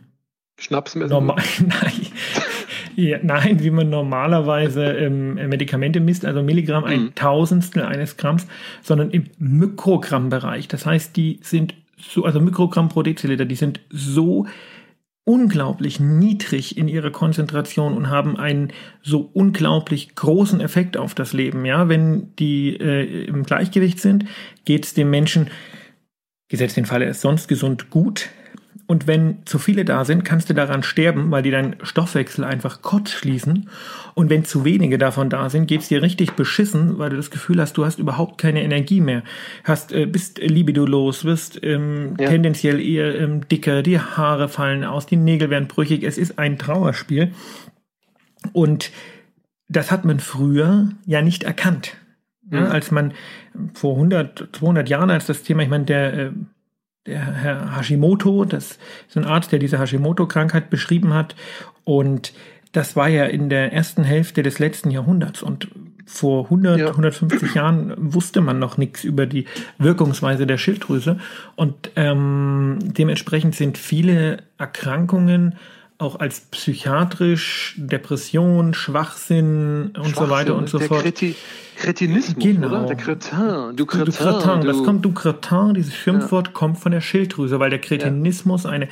Schnaps 0.57 0.95
messen. 0.95 1.11
normal, 1.11 1.43
nein, 1.59 2.07
ja, 2.95 3.19
nein, 3.21 3.61
wie 3.61 3.71
man 3.71 3.89
normalerweise 3.89 4.85
ähm, 4.85 5.35
Medikamente 5.35 5.99
misst, 5.99 6.25
also 6.25 6.41
Milligramm 6.41 6.85
ein 6.85 7.01
Mhm. 7.03 7.15
Tausendstel 7.15 7.83
eines 7.83 8.17
Gramms, 8.17 8.47
sondern 8.81 9.11
im 9.11 9.25
Mikrogrammbereich. 9.37 10.67
Das 10.67 10.85
heißt, 10.85 11.15
die 11.17 11.39
sind 11.41 11.73
so, 11.97 12.25
also 12.25 12.39
Mikrogramm 12.39 12.89
pro 12.89 13.03
Deziliter, 13.03 13.45
die 13.45 13.55
sind 13.55 13.81
so 13.89 14.47
unglaublich 15.25 15.99
niedrig 15.99 16.77
in 16.77 16.87
ihrer 16.87 17.09
Konzentration 17.09 17.93
und 17.93 18.09
haben 18.09 18.37
einen 18.37 18.71
so 19.01 19.29
unglaublich 19.33 20.15
großen 20.15 20.61
Effekt 20.61 20.97
auf 20.97 21.15
das 21.15 21.33
Leben. 21.33 21.65
Ja, 21.65 21.89
wenn 21.89 22.35
die 22.37 22.77
äh, 22.77 23.25
im 23.25 23.43
Gleichgewicht 23.43 23.99
sind, 23.99 24.25
geht 24.65 24.85
es 24.85 24.93
dem 24.93 25.09
Menschen, 25.09 25.49
gesetzt 26.47 26.77
den 26.77 26.85
Fall, 26.85 27.01
er 27.01 27.09
ist 27.09 27.21
sonst 27.21 27.47
gesund, 27.47 27.89
gut. 27.89 28.29
Und 28.87 29.07
wenn 29.07 29.45
zu 29.45 29.57
viele 29.57 29.83
da 29.83 30.05
sind, 30.05 30.23
kannst 30.23 30.49
du 30.49 30.53
daran 30.53 30.83
sterben, 30.83 31.31
weil 31.31 31.41
die 31.41 31.49
deinen 31.49 31.75
Stoffwechsel 31.81 32.43
einfach 32.43 32.83
kurz 32.83 33.11
schließen. 33.11 33.67
Und 34.13 34.29
wenn 34.29 34.45
zu 34.45 34.63
wenige 34.63 34.99
davon 34.99 35.29
da 35.31 35.49
sind, 35.49 35.65
geht's 35.65 35.87
dir 35.87 36.03
richtig 36.03 36.33
beschissen, 36.33 36.99
weil 36.99 37.09
du 37.09 37.15
das 37.15 37.31
Gefühl 37.31 37.59
hast, 37.59 37.77
du 37.77 37.85
hast 37.85 37.97
überhaupt 37.97 38.37
keine 38.37 38.61
Energie 38.61 39.01
mehr. 39.01 39.23
Hast, 39.63 39.91
äh, 39.91 40.05
bist 40.05 40.37
libidolos, 40.37 41.25
wirst 41.25 41.59
ähm, 41.63 42.13
Ja. 42.19 42.29
tendenziell 42.29 42.79
eher 42.79 43.19
ähm, 43.19 43.47
dicker, 43.47 43.81
die 43.81 43.99
Haare 43.99 44.49
fallen 44.49 44.83
aus, 44.83 45.07
die 45.07 45.17
Nägel 45.17 45.49
werden 45.49 45.67
brüchig. 45.67 46.03
Es 46.03 46.19
ist 46.19 46.37
ein 46.37 46.59
Trauerspiel. 46.59 47.31
Und 48.53 48.91
das 49.67 49.91
hat 49.91 50.05
man 50.05 50.19
früher 50.19 50.89
ja 51.05 51.21
nicht 51.23 51.43
erkannt. 51.43 51.97
Ja, 52.51 52.61
Mhm. 52.61 52.67
als 52.67 52.91
man 52.91 53.13
vor 53.73 53.95
100, 53.95 54.49
200 54.51 54.87
Jahren, 54.89 55.09
als 55.09 55.25
das 55.25 55.41
Thema, 55.41 55.63
ich 55.63 55.69
meine, 55.69 55.85
der, 55.85 56.13
äh, 56.13 56.31
der 57.05 57.33
Herr 57.33 57.77
Hashimoto, 57.77 58.45
das 58.45 58.79
ist 59.07 59.17
ein 59.17 59.25
Arzt, 59.25 59.51
der 59.51 59.59
diese 59.59 59.79
Hashimoto-Krankheit 59.79 60.69
beschrieben 60.69 61.13
hat. 61.13 61.35
Und 61.83 62.33
das 62.71 62.95
war 62.95 63.07
ja 63.07 63.25
in 63.25 63.49
der 63.49 63.73
ersten 63.73 64.03
Hälfte 64.03 64.43
des 64.43 64.59
letzten 64.59 64.91
Jahrhunderts. 64.91 65.43
Und 65.43 65.69
vor 66.05 66.45
100, 66.45 66.79
Ja. 66.79 66.87
150 66.89 67.53
Jahren 67.55 67.93
wusste 67.97 68.41
man 68.41 68.59
noch 68.59 68.77
nichts 68.77 69.03
über 69.03 69.25
die 69.25 69.45
Wirkungsweise 69.77 70.45
der 70.47 70.57
Schilddrüse. 70.57 71.17
Und 71.55 71.91
ähm, 71.95 72.79
dementsprechend 72.81 73.55
sind 73.55 73.77
viele 73.77 74.37
Erkrankungen 74.57 75.55
auch 75.97 76.19
als 76.19 76.41
psychiatrisch, 76.41 77.75
Depression, 77.77 78.73
Schwachsinn 78.73 79.93
und 79.97 80.15
so 80.15 80.29
weiter 80.29 80.55
und 80.55 80.69
so 80.69 80.79
fort. 80.79 81.03
Kreti 81.03 81.35
Kretinismus, 81.77 82.41
Genau. 82.43 82.67
oder? 82.67 82.85
Der 82.85 82.95
Kretin. 82.95 83.37
Du 83.37 83.73
Du 83.75 83.85
Kretin. 83.85 84.13
Cretin, 84.13 84.61
das 84.65 84.77
du- 84.77 84.83
kommt, 84.83 85.03
du 85.05 85.11
Cretin, 85.13 85.73
dieses 85.73 85.93
Schimpfwort 85.93 86.53
kommt 86.53 86.77
von 86.79 86.91
der 86.91 87.01
Schilddrüse, 87.01 87.59
weil 87.59 87.69
der 87.69 87.79
Kretinismus 87.79 88.65
eine 88.65 88.87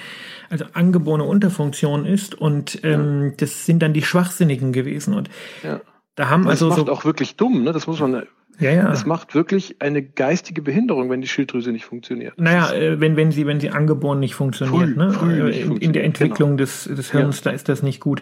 also 0.49 0.65
angeborene 0.73 1.23
Unterfunktion 1.23 2.05
ist 2.05 2.35
und 2.35 2.79
ähm, 2.83 3.33
das 3.37 3.65
sind 3.65 3.81
dann 3.81 3.93
die 3.93 4.01
Schwachsinnigen 4.03 4.71
gewesen 4.73 5.13
und 5.13 5.29
Ja. 5.63 5.81
da 6.15 6.29
haben 6.29 6.43
Das 6.43 6.51
also 6.61 6.67
macht 6.69 6.77
so 6.85 6.91
auch 6.91 7.05
wirklich 7.05 7.35
dumm, 7.37 7.63
ne? 7.63 7.71
Das 7.71 7.87
muss 7.87 7.99
man. 7.99 8.23
Ja 8.59 8.71
ja. 8.71 8.87
Das 8.89 9.05
macht 9.05 9.35
wirklich 9.35 9.81
eine 9.81 10.01
geistige 10.03 10.61
Behinderung, 10.61 11.09
wenn 11.09 11.21
die 11.21 11.27
Schilddrüse 11.27 11.71
nicht 11.71 11.85
funktioniert. 11.85 12.39
naja 12.39 12.71
äh, 12.73 12.99
wenn 12.99 13.15
wenn 13.15 13.31
sie 13.31 13.45
wenn 13.47 13.59
sie 13.59 13.69
angeboren 13.71 14.19
nicht 14.19 14.35
funktioniert 14.35 14.89
Früh- 14.91 14.95
ne? 14.95 15.11
früh 15.11 15.31
Äh, 15.39 15.43
nicht 15.43 15.55
in, 15.55 15.61
in 15.61 15.67
funktioniert, 15.67 15.95
der 15.95 16.03
Entwicklung 16.05 16.57
des 16.57 16.83
des 16.85 17.11
Hirns 17.11 17.41
da 17.41 17.51
ist 17.51 17.69
das 17.69 17.83
nicht 17.83 17.99
gut. 17.99 18.21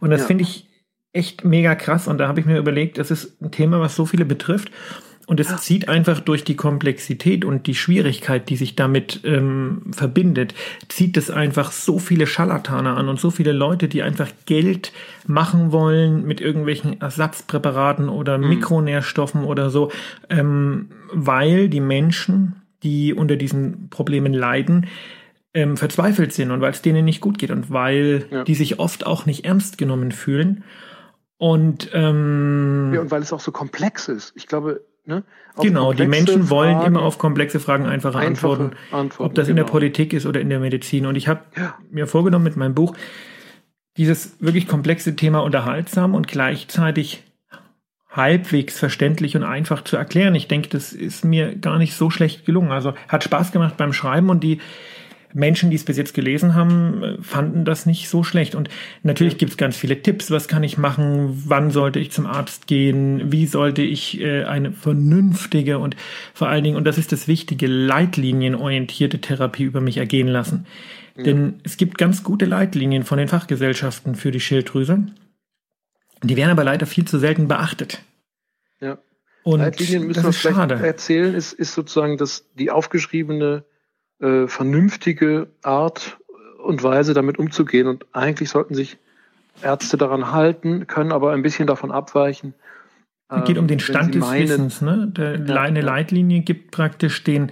Und 0.00 0.10
das 0.10 0.22
Ja. 0.22 0.26
finde 0.28 0.42
ich 0.44 0.68
echt 1.12 1.44
mega 1.44 1.74
krass 1.74 2.08
und 2.08 2.18
da 2.18 2.28
habe 2.28 2.40
ich 2.40 2.46
mir 2.46 2.58
überlegt 2.58 2.96
das 2.98 3.10
ist 3.10 3.42
ein 3.42 3.50
Thema 3.50 3.80
was 3.80 3.94
so 3.96 4.06
viele 4.06 4.24
betrifft 4.24 4.70
Und 5.32 5.40
es 5.40 5.56
zieht 5.62 5.88
einfach 5.88 6.20
durch 6.20 6.44
die 6.44 6.56
Komplexität 6.56 7.46
und 7.46 7.66
die 7.66 7.74
Schwierigkeit, 7.74 8.50
die 8.50 8.56
sich 8.56 8.76
damit 8.76 9.22
ähm, 9.24 9.80
verbindet, 9.90 10.52
zieht 10.90 11.16
es 11.16 11.30
einfach 11.30 11.72
so 11.72 11.98
viele 11.98 12.26
Scharlatane 12.26 12.90
an 12.90 13.08
und 13.08 13.18
so 13.18 13.30
viele 13.30 13.52
Leute, 13.52 13.88
die 13.88 14.02
einfach 14.02 14.28
Geld 14.44 14.92
machen 15.26 15.72
wollen 15.72 16.26
mit 16.26 16.42
irgendwelchen 16.42 17.00
Ersatzpräparaten 17.00 18.10
oder 18.10 18.36
Mikronährstoffen 18.36 19.44
oder 19.44 19.70
so, 19.70 19.90
ähm, 20.28 20.90
weil 21.14 21.70
die 21.70 21.80
Menschen, 21.80 22.56
die 22.82 23.14
unter 23.14 23.36
diesen 23.36 23.88
Problemen 23.88 24.34
leiden, 24.34 24.86
ähm, 25.54 25.78
verzweifelt 25.78 26.34
sind 26.34 26.50
und 26.50 26.60
weil 26.60 26.72
es 26.72 26.82
denen 26.82 27.06
nicht 27.06 27.22
gut 27.22 27.38
geht 27.38 27.50
und 27.50 27.70
weil 27.70 28.26
Ja. 28.30 28.44
die 28.44 28.54
sich 28.54 28.78
oft 28.78 29.06
auch 29.06 29.24
nicht 29.24 29.46
ernst 29.46 29.78
genommen 29.78 30.12
fühlen. 30.12 30.62
Und, 31.38 31.88
ähm, 31.94 32.92
ja, 32.92 33.00
und 33.00 33.10
weil 33.10 33.22
es 33.22 33.32
auch 33.32 33.40
so 33.40 33.50
komplex 33.50 34.08
ist. 34.08 34.34
Ich 34.36 34.46
glaube, 34.46 34.82
ne, 35.04 35.24
genau, 35.60 35.92
die 35.92 36.06
Menschen 36.06 36.50
wollen 36.50 36.76
Fragen, 36.76 36.86
immer 36.86 37.02
auf 37.02 37.18
komplexe 37.18 37.60
Fragen 37.60 37.86
einfache, 37.86 38.18
einfache 38.18 38.26
Antworten, 38.26 38.76
Antworten, 38.92 39.24
ob 39.24 39.34
das 39.34 39.46
genau. 39.46 39.50
in 39.50 39.56
der 39.56 39.64
genau. 39.64 39.72
Politik 39.72 40.12
ist 40.12 40.26
oder 40.26 40.40
in 40.40 40.48
der 40.48 40.60
Medizin. 40.60 41.06
Und 41.06 41.16
ich 41.16 41.28
habe 41.28 41.40
ja. 41.56 41.74
mir 41.90 42.06
vorgenommen 42.06 42.44
mit 42.44 42.56
meinem 42.56 42.74
Buch, 42.74 42.94
dieses 43.96 44.36
wirklich 44.40 44.66
komplexe 44.68 45.16
Thema 45.16 45.40
unterhaltsam 45.40 46.14
und 46.14 46.28
gleichzeitig 46.28 47.24
halbwegs 48.10 48.78
verständlich 48.78 49.36
und 49.36 49.42
einfach 49.42 49.84
zu 49.84 49.96
erklären. 49.96 50.34
Ich 50.34 50.48
denke, 50.48 50.68
das 50.68 50.92
ist 50.92 51.24
mir 51.24 51.56
gar 51.56 51.78
nicht 51.78 51.94
so 51.94 52.10
schlecht 52.10 52.44
gelungen. 52.44 52.70
Also 52.70 52.94
hat 53.08 53.24
Spaß 53.24 53.52
gemacht 53.52 53.76
beim 53.76 53.92
Schreiben 53.92 54.28
und 54.28 54.42
die 54.42 54.60
Menschen, 55.34 55.70
die 55.70 55.76
es 55.76 55.84
bis 55.84 55.96
jetzt 55.96 56.14
gelesen 56.14 56.54
haben, 56.54 57.18
fanden 57.22 57.64
das 57.64 57.86
nicht 57.86 58.08
so 58.08 58.22
schlecht. 58.22 58.54
Und 58.54 58.68
natürlich 59.02 59.38
gibt 59.38 59.52
es 59.52 59.56
ganz 59.56 59.76
viele 59.76 60.02
Tipps. 60.02 60.30
Was 60.30 60.48
kann 60.48 60.62
ich 60.62 60.78
machen? 60.78 61.42
Wann 61.46 61.70
sollte 61.70 61.98
ich 61.98 62.12
zum 62.12 62.26
Arzt 62.26 62.66
gehen? 62.66 63.32
Wie 63.32 63.46
sollte 63.46 63.82
ich 63.82 64.20
äh, 64.20 64.44
eine 64.44 64.72
vernünftige 64.72 65.78
und 65.78 65.96
vor 66.34 66.48
allen 66.48 66.64
Dingen, 66.64 66.76
und 66.76 66.84
das 66.84 66.98
ist 66.98 67.12
das 67.12 67.28
Wichtige, 67.28 67.66
leitlinienorientierte 67.66 69.20
Therapie 69.20 69.64
über 69.64 69.80
mich 69.80 69.98
ergehen 69.98 70.28
lassen? 70.28 70.66
Ja. 71.16 71.24
Denn 71.24 71.60
es 71.62 71.76
gibt 71.76 71.98
ganz 71.98 72.22
gute 72.22 72.46
Leitlinien 72.46 73.04
von 73.04 73.18
den 73.18 73.28
Fachgesellschaften 73.28 74.14
für 74.14 74.30
die 74.30 74.40
Schilddrüse. 74.40 75.06
Die 76.22 76.36
werden 76.36 76.50
aber 76.50 76.64
leider 76.64 76.86
viel 76.86 77.04
zu 77.04 77.18
selten 77.18 77.48
beachtet. 77.48 78.02
Ja. 78.80 78.98
Und 79.44 79.60
Leitlinien 79.60 80.06
müssen 80.06 80.24
wir 80.24 80.32
vielleicht 80.32 80.56
schade. 80.56 80.74
erzählen, 80.74 81.34
ist, 81.34 81.52
ist 81.52 81.74
sozusagen 81.74 82.16
das, 82.16 82.46
die 82.54 82.70
aufgeschriebene 82.70 83.64
äh, 84.22 84.46
vernünftige 84.46 85.48
Art 85.62 86.18
und 86.62 86.82
Weise 86.82 87.12
damit 87.12 87.38
umzugehen. 87.38 87.86
Und 87.86 88.06
eigentlich 88.12 88.50
sollten 88.50 88.74
sich 88.74 88.98
Ärzte 89.62 89.96
daran 89.96 90.32
halten, 90.32 90.86
können 90.86 91.12
aber 91.12 91.32
ein 91.32 91.42
bisschen 91.42 91.66
davon 91.66 91.90
abweichen. 91.90 92.54
Es 93.28 93.44
geht 93.44 93.58
um 93.58 93.66
den 93.66 93.78
ähm, 93.78 93.84
Stand 93.84 94.14
des 94.14 94.20
meinen, 94.20 94.42
Wissens. 94.42 94.82
Ne? 94.82 95.12
Der, 95.16 95.44
ja, 95.44 95.60
eine 95.60 95.80
Leitlinie 95.80 96.40
gibt 96.40 96.70
praktisch 96.70 97.24
den 97.24 97.50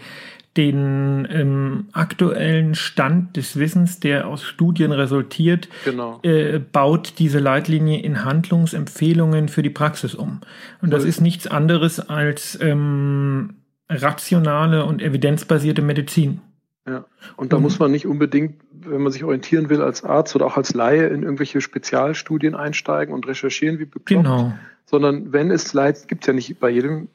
den 0.57 1.29
ähm, 1.31 1.89
aktuellen 1.93 2.75
Stand 2.75 3.37
des 3.37 3.57
Wissens, 3.57 4.01
der 4.01 4.27
aus 4.27 4.43
Studien 4.43 4.91
resultiert, 4.91 5.69
genau. 5.85 6.19
äh, 6.25 6.59
baut 6.59 7.15
diese 7.19 7.39
Leitlinie 7.39 8.03
in 8.03 8.25
Handlungsempfehlungen 8.25 9.49
für 9.49 9.63
die 9.63 9.71
Praxis 9.71 10.15
um. 10.15 10.41
Und 10.83 10.93
das 10.93 11.05
ist 11.05 11.21
nichts 11.21 11.47
anderes 11.47 12.01
als 12.01 12.59
ähm, 12.61 13.59
rationale 13.89 14.85
und 14.85 15.01
evidenzbasierte 15.01 15.83
Medizin. 15.83 16.41
Ja, 16.87 17.05
und 17.37 17.53
da 17.53 17.57
mhm. 17.57 17.65
muss 17.65 17.79
man 17.79 17.91
nicht 17.91 18.07
unbedingt, 18.07 18.61
wenn 18.73 19.03
man 19.03 19.13
sich 19.13 19.23
orientieren 19.23 19.69
will 19.69 19.83
als 19.83 20.03
Arzt 20.03 20.35
oder 20.35 20.47
auch 20.47 20.57
als 20.57 20.75
Laie, 20.75 21.09
in 21.09 21.23
irgendwelche 21.23 21.61
Spezialstudien 21.61 22.55
einsteigen 22.55 23.15
und 23.15 23.27
recherchieren 23.27 23.79
wie 23.79 23.85
bekloppt. 23.85 24.25
Genau. 24.25 24.53
Sondern 24.87 25.33
wenn 25.33 25.51
es 25.51 25.73
Leit, 25.73 26.09
gibt 26.09 26.25
es 26.25 26.27
ja 26.27 26.33
nicht 26.33 26.59
bei 26.59 26.71
jedem 26.71 27.09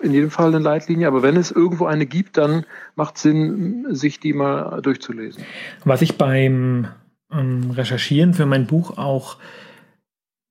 in 0.00 0.12
jedem 0.12 0.30
Fall 0.30 0.48
eine 0.48 0.58
Leitlinie, 0.58 1.06
aber 1.06 1.22
wenn 1.22 1.36
es 1.36 1.50
irgendwo 1.50 1.86
eine 1.86 2.06
gibt, 2.06 2.36
dann 2.36 2.64
macht 2.94 3.16
es 3.16 3.22
Sinn, 3.22 3.86
sich 3.94 4.20
die 4.20 4.32
mal 4.32 4.80
durchzulesen. 4.80 5.44
Was 5.84 6.02
ich 6.02 6.16
beim 6.16 6.88
ähm, 7.32 7.70
Recherchieren 7.70 8.34
für 8.34 8.46
mein 8.46 8.66
Buch 8.66 8.96
auch 8.96 9.38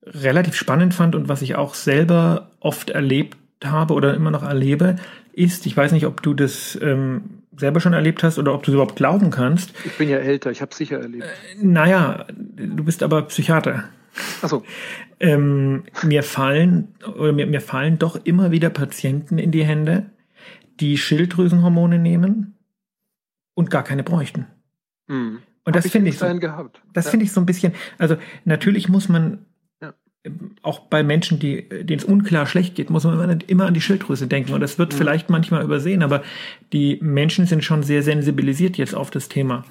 relativ 0.04 0.54
spannend 0.54 0.94
fand 0.94 1.14
und 1.14 1.28
was 1.28 1.42
ich 1.42 1.54
auch 1.54 1.74
selber 1.74 2.50
oft 2.60 2.90
erlebt 2.90 3.38
habe 3.64 3.94
oder 3.94 4.14
immer 4.14 4.30
noch 4.30 4.42
erlebe, 4.42 4.96
ist, 5.32 5.66
ich 5.66 5.76
weiß 5.76 5.92
nicht, 5.92 6.06
ob 6.06 6.22
du 6.22 6.34
das 6.34 6.78
ähm, 6.82 7.41
selber 7.56 7.80
schon 7.80 7.92
erlebt 7.92 8.22
hast 8.22 8.38
oder 8.38 8.54
ob 8.54 8.62
du 8.62 8.70
es 8.70 8.74
überhaupt 8.74 8.96
glauben 8.96 9.30
kannst. 9.30 9.72
Ich 9.84 9.96
bin 9.98 10.08
ja 10.08 10.18
älter, 10.18 10.50
ich 10.50 10.60
habe 10.60 10.70
es 10.70 10.76
sicher 10.76 11.00
erlebt. 11.00 11.24
Äh, 11.24 11.64
naja, 11.64 12.26
du 12.30 12.84
bist 12.84 13.02
aber 13.02 13.22
Psychiater. 13.22 13.84
Ach 14.42 14.48
so. 14.48 14.64
Ähm, 15.20 15.84
mir 16.02 16.22
fallen 16.22 16.94
oder 17.16 17.32
mir, 17.32 17.46
mir 17.46 17.60
fallen 17.60 17.98
doch 17.98 18.16
immer 18.24 18.50
wieder 18.50 18.70
Patienten 18.70 19.38
in 19.38 19.50
die 19.50 19.64
Hände, 19.64 20.10
die 20.80 20.98
Schilddrüsenhormone 20.98 21.98
nehmen 21.98 22.54
und 23.54 23.70
gar 23.70 23.84
keine 23.84 24.02
bräuchten. 24.02 24.46
Hm. 25.08 25.38
Und 25.64 25.76
Hab 25.76 25.82
das 25.82 25.92
finde 25.92 26.10
ich, 26.10 26.18
so, 26.18 26.26
das 26.92 27.04
ja. 27.04 27.10
finde 27.10 27.24
ich 27.24 27.32
so 27.32 27.40
ein 27.40 27.46
bisschen, 27.46 27.72
also 27.98 28.16
natürlich 28.44 28.88
muss 28.88 29.08
man. 29.08 29.46
Auch 30.62 30.80
bei 30.80 31.02
Menschen, 31.02 31.38
die, 31.38 31.68
denen 31.68 31.98
es 31.98 32.04
unklar 32.04 32.46
schlecht 32.46 32.76
geht, 32.76 32.90
muss 32.90 33.04
man 33.04 33.40
immer, 33.46 33.66
an 33.66 33.74
die 33.74 33.80
Schilddrüse 33.80 34.28
denken. 34.28 34.52
Und 34.52 34.60
das 34.60 34.78
wird 34.78 34.92
mhm. 34.92 34.96
vielleicht 34.96 35.30
manchmal 35.30 35.64
übersehen, 35.64 36.02
aber 36.02 36.22
die 36.72 36.98
Menschen 37.00 37.46
sind 37.46 37.64
schon 37.64 37.82
sehr 37.82 38.02
sensibilisiert 38.02 38.76
jetzt 38.76 38.94
auf 38.94 39.10
das 39.10 39.28
Thema. 39.28 39.64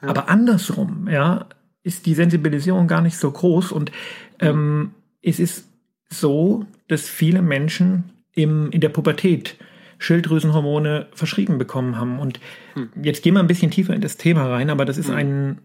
Ja. 0.00 0.08
Aber 0.08 0.28
andersrum, 0.28 1.08
ja, 1.10 1.46
ist 1.82 2.06
die 2.06 2.14
Sensibilisierung 2.14 2.88
gar 2.88 3.02
nicht 3.02 3.18
so 3.18 3.30
groß 3.30 3.72
und 3.72 3.92
ähm, 4.40 4.92
es 5.22 5.40
ist 5.40 5.68
so, 6.08 6.64
dass 6.86 7.08
viele 7.08 7.42
Menschen 7.42 8.04
im, 8.34 8.70
in 8.70 8.80
der 8.80 8.88
Pubertät 8.88 9.56
Schilddrüsenhormone 9.98 11.08
verschrieben 11.12 11.58
bekommen 11.58 11.96
haben. 11.96 12.18
Und 12.18 12.40
hm. 12.74 12.90
jetzt 13.02 13.22
gehen 13.22 13.34
wir 13.34 13.40
ein 13.40 13.46
bisschen 13.46 13.70
tiefer 13.70 13.94
in 13.94 14.00
das 14.00 14.16
Thema 14.16 14.48
rein, 14.48 14.70
aber 14.70 14.84
das 14.84 14.96
ist 14.96 15.08
hm. 15.08 15.14
ein, 15.14 15.58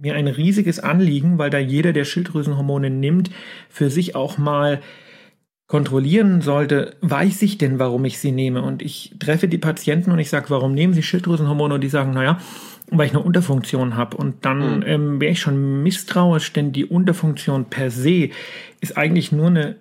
mir 0.00 0.14
ein 0.14 0.28
riesiges 0.28 0.80
Anliegen, 0.80 1.38
weil 1.38 1.50
da 1.50 1.58
jeder, 1.58 1.92
der 1.92 2.04
Schilddrüsenhormone 2.04 2.90
nimmt, 2.90 3.30
für 3.68 3.90
sich 3.90 4.14
auch 4.14 4.38
mal 4.38 4.80
kontrollieren 5.72 6.42
sollte, 6.42 6.96
weiß 7.00 7.40
ich 7.42 7.56
denn, 7.56 7.78
warum 7.78 8.04
ich 8.04 8.18
sie 8.18 8.30
nehme? 8.30 8.60
Und 8.60 8.82
ich 8.82 9.14
treffe 9.18 9.48
die 9.48 9.58
Patienten 9.58 10.10
und 10.10 10.18
ich 10.18 10.28
sage, 10.28 10.50
warum 10.50 10.74
nehmen 10.74 10.92
sie 10.92 11.02
Schilddrüsenhormone? 11.02 11.74
Und 11.74 11.80
die 11.80 11.88
sagen, 11.88 12.12
naja, 12.12 12.38
weil 12.90 13.06
ich 13.06 13.14
eine 13.14 13.22
Unterfunktion 13.22 13.96
habe. 13.96 14.18
Und 14.18 14.44
dann 14.44 14.80
mhm. 14.80 14.82
ähm, 14.86 15.20
wäre 15.20 15.32
ich 15.32 15.40
schon 15.40 15.82
misstrauisch, 15.82 16.52
denn 16.52 16.72
die 16.72 16.84
Unterfunktion 16.84 17.66
per 17.66 17.90
se 17.90 18.28
ist 18.80 18.98
eigentlich 18.98 19.32
nur 19.32 19.46
eine, 19.46 19.76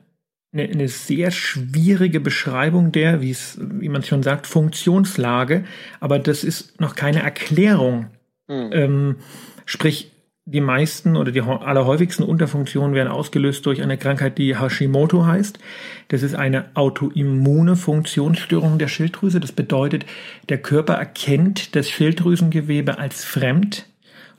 eine, 0.54 0.64
eine 0.64 0.88
sehr 0.88 1.30
schwierige 1.32 2.22
Beschreibung 2.22 2.94
der, 2.94 3.22
wie 3.22 3.32
es, 3.32 3.60
wie 3.60 3.90
man 3.90 4.04
schon 4.04 4.24
sagt, 4.24 4.48
Funktionslage. 4.48 5.66
Aber 6.00 6.20
das 6.20 6.46
ist 6.46 6.80
noch 6.80 6.96
keine 6.96 7.22
Erklärung. 7.22 8.08
Mhm. 8.48 8.70
Ähm, 8.72 9.16
sprich, 9.66 10.12
die 10.46 10.62
meisten 10.62 11.18
oder 11.18 11.32
die 11.32 11.42
allerhäufigsten 11.42 12.26
Unterfunktionen 12.26 12.96
werden 12.96 13.10
ausgelöst 13.10 13.66
durch 13.66 13.82
eine 13.82 13.98
Krankheit, 13.98 14.38
die 14.38 14.60
Hashimoto 14.60 15.26
heißt. 15.26 15.60
Das 16.08 16.24
ist 16.24 16.34
eine 16.34 16.66
autoimmune 16.74 17.76
Funktionsstörung 17.76 18.80
der 18.80 18.88
Schilddrüse. 18.88 19.40
Das 19.40 19.52
bedeutet, 19.52 20.06
der 20.50 20.58
Körper 20.58 20.96
erkennt 20.96 21.76
das 21.76 21.90
Schilddrüsengewebe 21.90 22.98
als 22.98 23.24
fremd 23.24 23.86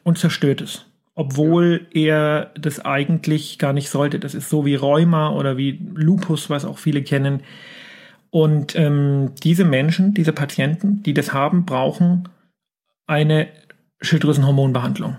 und 0.02 0.19
zerstört 0.19 0.61
es. 0.61 0.87
Obwohl 1.14 1.87
er 1.93 2.50
das 2.59 2.85
eigentlich 2.85 3.59
gar 3.59 3.73
nicht 3.73 3.88
sollte. 3.88 4.19
Das 4.19 4.35
ist 4.35 4.49
so 4.49 4.64
wie 4.64 4.75
Rheuma 4.75 5.31
oder 5.31 5.57
wie 5.57 5.79
Lupus, 5.95 6.50
was 6.50 6.64
auch 6.64 6.79
viele 6.79 7.02
kennen. 7.02 7.43
Und 8.31 8.75
ähm, 8.75 9.33
diese 9.43 9.64
Menschen, 9.64 10.14
diese 10.14 10.33
Patienten, 10.33 11.02
die 11.02 11.14
das 11.14 11.33
haben, 11.33 11.64
brauchen 11.64 12.29
eine 13.07 13.49
Schilddrüsenhormonbehandlung. 14.02 15.16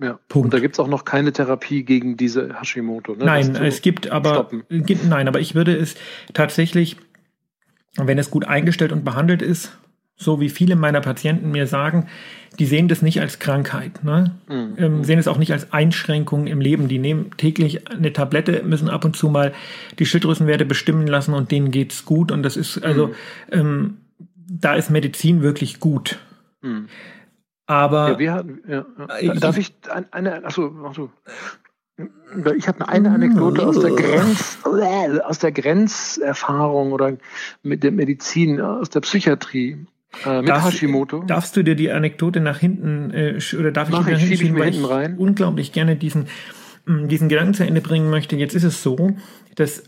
Ja. 0.00 0.18
Punkt. 0.28 0.46
Und 0.46 0.54
da 0.54 0.60
gibt 0.60 0.74
es 0.74 0.80
auch 0.80 0.88
noch 0.88 1.04
keine 1.04 1.32
Therapie 1.32 1.84
gegen 1.84 2.16
diese 2.16 2.60
Hashimoto. 2.60 3.14
Ne? 3.14 3.24
Nein, 3.24 3.56
es 3.56 3.80
gibt 3.80 4.10
aber 4.10 4.50
gibt, 4.68 5.04
nein, 5.08 5.28
aber 5.28 5.40
ich 5.40 5.54
würde 5.54 5.74
es 5.74 5.94
tatsächlich, 6.32 6.96
wenn 7.96 8.18
es 8.18 8.30
gut 8.30 8.44
eingestellt 8.44 8.92
und 8.92 9.04
behandelt 9.04 9.40
ist, 9.40 9.78
so 10.16 10.40
wie 10.40 10.48
viele 10.48 10.76
meiner 10.76 11.00
Patienten 11.00 11.50
mir 11.50 11.66
sagen, 11.66 12.06
die 12.58 12.66
sehen 12.66 12.86
das 12.86 13.02
nicht 13.02 13.20
als 13.20 13.40
Krankheit, 13.40 14.04
ne? 14.04 14.36
Mhm. 14.48 14.74
Ähm, 14.78 15.04
sehen 15.04 15.18
es 15.18 15.26
auch 15.26 15.38
nicht 15.38 15.52
als 15.52 15.72
Einschränkung 15.72 16.46
im 16.46 16.60
Leben. 16.60 16.86
Die 16.86 17.00
nehmen 17.00 17.32
täglich 17.36 17.90
eine 17.90 18.12
Tablette, 18.12 18.62
müssen 18.62 18.88
ab 18.88 19.04
und 19.04 19.16
zu 19.16 19.28
mal 19.28 19.52
die 19.98 20.06
Schilddrüsenwerte 20.06 20.64
bestimmen 20.64 21.08
lassen 21.08 21.34
und 21.34 21.50
denen 21.50 21.72
geht's 21.72 22.04
gut. 22.04 22.30
Und 22.30 22.44
das 22.44 22.56
ist 22.56 22.84
also, 22.84 23.08
mhm. 23.08 23.12
ähm, 23.50 23.96
da 24.48 24.74
ist 24.74 24.90
Medizin 24.90 25.42
wirklich 25.42 25.80
gut. 25.80 26.18
Mhm. 26.62 26.86
Aber 27.66 28.12
ja, 28.12 28.18
wir 28.18 28.32
hatten, 28.32 28.62
ja, 28.68 28.84
ja. 29.20 29.34
darf 29.34 29.56
ich 29.56 29.74
eine, 30.10 30.44
achso, 30.44 30.74
achso. 30.84 31.10
Ich 32.56 32.66
habe 32.66 32.88
eine 32.88 33.10
Anekdote 33.10 33.64
aus 33.66 33.78
der 33.78 33.92
Grenz, 33.92 34.58
aus 34.64 35.38
der 35.38 35.52
Grenzerfahrung 35.52 36.92
oder 36.92 37.16
mit 37.62 37.84
der 37.84 37.92
Medizin, 37.92 38.60
aus 38.60 38.90
der 38.90 39.00
Psychiatrie. 39.00 39.86
Äh, 40.24 40.40
mit 40.40 40.48
darfst, 40.48 40.72
Hashimoto. 40.72 41.22
Darfst 41.24 41.56
du 41.56 41.62
dir 41.62 41.76
die 41.76 41.90
Anekdote 41.90 42.40
nach 42.40 42.58
hinten 42.58 43.10
äh, 43.12 43.38
oder 43.58 43.72
darf 43.72 43.88
Mach 43.90 44.06
ich, 44.08 44.30
ich, 44.30 44.42
ich 44.42 44.52
mir 44.52 44.64
hinten 44.64 44.84
rein? 44.84 45.16
unglaublich 45.18 45.72
gerne 45.72 45.96
diesen 45.96 46.28
mm, 46.86 47.08
diesen 47.08 47.28
Gedanken 47.28 47.54
zu 47.54 47.64
Ende 47.64 47.80
bringen 47.80 48.10
möchte. 48.10 48.36
Jetzt 48.36 48.54
ist 48.54 48.62
es 48.64 48.82
so, 48.82 49.16
dass 49.54 49.84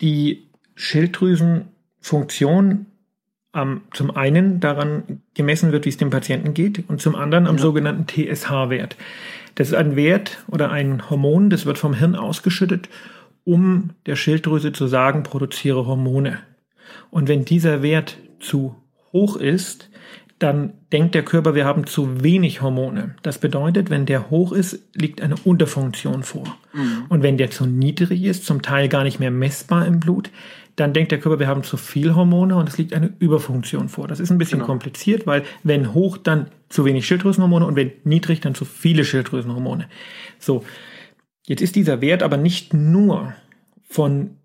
die 0.00 0.50
Schilddrüsenfunktion 0.74 2.86
ähm, 3.56 3.80
zum 3.92 4.14
einen 4.16 4.60
daran 4.60 5.22
gemessen 5.34 5.72
wird, 5.72 5.84
wie 5.84 5.88
es 5.88 5.96
dem 5.96 6.10
Patienten 6.10 6.54
geht, 6.54 6.88
und 6.88 7.00
zum 7.00 7.16
anderen 7.16 7.46
am 7.46 7.56
ja. 7.56 7.62
sogenannten 7.62 8.06
TSH-Wert. 8.06 8.96
Das 9.54 9.68
ist 9.68 9.74
ein 9.74 9.96
Wert 9.96 10.44
oder 10.48 10.70
ein 10.70 11.08
Hormon, 11.08 11.50
das 11.50 11.64
wird 11.66 11.78
vom 11.78 11.94
Hirn 11.94 12.14
ausgeschüttet, 12.14 12.88
um 13.44 13.90
der 14.04 14.16
Schilddrüse 14.16 14.72
zu 14.72 14.86
sagen, 14.86 15.22
produziere 15.22 15.86
Hormone. 15.86 16.38
Und 17.10 17.28
wenn 17.28 17.44
dieser 17.44 17.82
Wert 17.82 18.18
zu 18.38 18.76
hoch 19.12 19.36
ist, 19.36 19.88
dann 20.38 20.74
denkt 20.92 21.14
der 21.14 21.24
Körper, 21.24 21.54
wir 21.54 21.64
haben 21.64 21.86
zu 21.86 22.22
wenig 22.22 22.60
Hormone. 22.60 23.14
Das 23.22 23.38
bedeutet, 23.38 23.88
wenn 23.88 24.04
der 24.04 24.28
hoch 24.28 24.52
ist, 24.52 24.78
liegt 24.94 25.22
eine 25.22 25.36
Unterfunktion 25.44 26.22
vor. 26.22 26.58
Mhm. 26.74 27.06
Und 27.08 27.22
wenn 27.22 27.38
der 27.38 27.50
zu 27.50 27.64
niedrig 27.64 28.22
ist, 28.22 28.44
zum 28.44 28.60
Teil 28.60 28.90
gar 28.90 29.02
nicht 29.02 29.18
mehr 29.18 29.30
messbar 29.30 29.86
im 29.86 29.98
Blut, 29.98 30.30
dann 30.76 30.92
denkt 30.92 31.10
der 31.10 31.18
Körper, 31.18 31.38
wir 31.38 31.48
haben 31.48 31.62
zu 31.62 31.78
viel 31.78 32.14
Hormone 32.14 32.54
und 32.54 32.68
es 32.68 32.76
liegt 32.76 32.92
eine 32.92 33.12
Überfunktion 33.18 33.88
vor. 33.88 34.08
Das 34.08 34.20
ist 34.20 34.30
ein 34.30 34.38
bisschen 34.38 34.58
genau. 34.58 34.66
kompliziert, 34.66 35.26
weil 35.26 35.42
wenn 35.62 35.94
hoch, 35.94 36.18
dann 36.18 36.50
zu 36.68 36.84
wenig 36.84 37.06
Schilddrüsenhormone 37.06 37.66
und 37.66 37.76
wenn 37.76 37.92
niedrig, 38.04 38.40
dann 38.40 38.54
zu 38.54 38.66
viele 38.66 39.04
Schilddrüsenhormone. 39.04 39.88
So, 40.38 40.64
jetzt 41.46 41.62
ist 41.62 41.76
dieser 41.76 42.02
Wert 42.02 42.22
aber 42.22 42.36
nicht 42.36 42.74
nur 42.74 43.32
von 43.88 44.36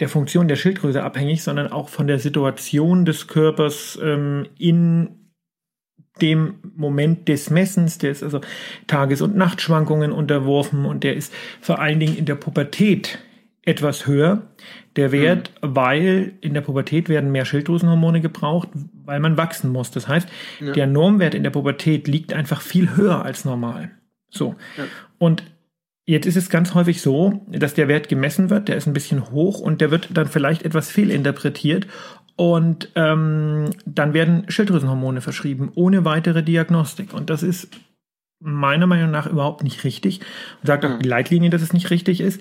der 0.00 0.08
Funktion 0.08 0.48
der 0.48 0.56
Schilddrüse 0.56 1.02
abhängig, 1.02 1.42
sondern 1.42 1.68
auch 1.70 1.88
von 1.88 2.08
der 2.08 2.18
Situation 2.18 3.04
des 3.04 3.28
Körpers 3.28 3.98
ähm, 4.02 4.46
in 4.58 5.10
dem 6.20 6.54
Moment 6.74 7.28
des 7.28 7.50
Messens, 7.50 7.98
der 7.98 8.10
ist 8.10 8.24
also 8.24 8.40
Tages- 8.88 9.22
und 9.22 9.36
Nachtschwankungen 9.36 10.10
unterworfen 10.10 10.84
und 10.84 11.04
der 11.04 11.14
ist 11.14 11.32
vor 11.60 11.78
allen 11.78 12.00
Dingen 12.00 12.16
in 12.16 12.24
der 12.24 12.34
Pubertät 12.34 13.20
etwas 13.62 14.06
höher, 14.06 14.42
der 14.98 15.12
Wert, 15.12 15.52
mhm. 15.62 15.76
weil 15.76 16.32
in 16.40 16.54
der 16.54 16.60
Pubertät 16.60 17.08
werden 17.08 17.32
mehr 17.32 17.44
Schilddrüsenhormone 17.44 18.20
gebraucht, 18.20 18.68
weil 19.04 19.20
man 19.20 19.36
wachsen 19.36 19.72
muss. 19.72 19.90
Das 19.90 20.08
heißt, 20.08 20.28
ja. 20.60 20.72
der 20.72 20.86
Normwert 20.86 21.34
in 21.34 21.44
der 21.44 21.50
Pubertät 21.50 22.08
liegt 22.08 22.34
einfach 22.34 22.60
viel 22.60 22.96
höher 22.96 23.24
als 23.24 23.44
normal. 23.44 23.90
So. 24.28 24.56
Ja. 24.76 24.84
Und 25.18 25.42
Jetzt 26.10 26.24
ist 26.24 26.38
es 26.38 26.48
ganz 26.48 26.72
häufig 26.72 27.02
so, 27.02 27.44
dass 27.48 27.74
der 27.74 27.86
Wert 27.86 28.08
gemessen 28.08 28.48
wird, 28.48 28.68
der 28.68 28.76
ist 28.76 28.86
ein 28.86 28.94
bisschen 28.94 29.30
hoch 29.30 29.60
und 29.60 29.82
der 29.82 29.90
wird 29.90 30.08
dann 30.14 30.26
vielleicht 30.26 30.62
etwas 30.62 30.90
fehlinterpretiert 30.90 31.86
und 32.34 32.88
ähm, 32.94 33.68
dann 33.84 34.14
werden 34.14 34.46
Schilddrüsenhormone 34.48 35.20
verschrieben, 35.20 35.70
ohne 35.74 36.06
weitere 36.06 36.42
Diagnostik. 36.42 37.12
Und 37.12 37.28
das 37.28 37.42
ist 37.42 37.68
meiner 38.40 38.86
Meinung 38.86 39.10
nach 39.10 39.26
überhaupt 39.26 39.62
nicht 39.62 39.84
richtig. 39.84 40.20
Und 40.62 40.68
sagt 40.68 40.86
auch 40.86 40.98
die 40.98 41.06
Leitlinie, 41.06 41.50
dass 41.50 41.60
es 41.60 41.74
nicht 41.74 41.90
richtig 41.90 42.22
ist 42.22 42.40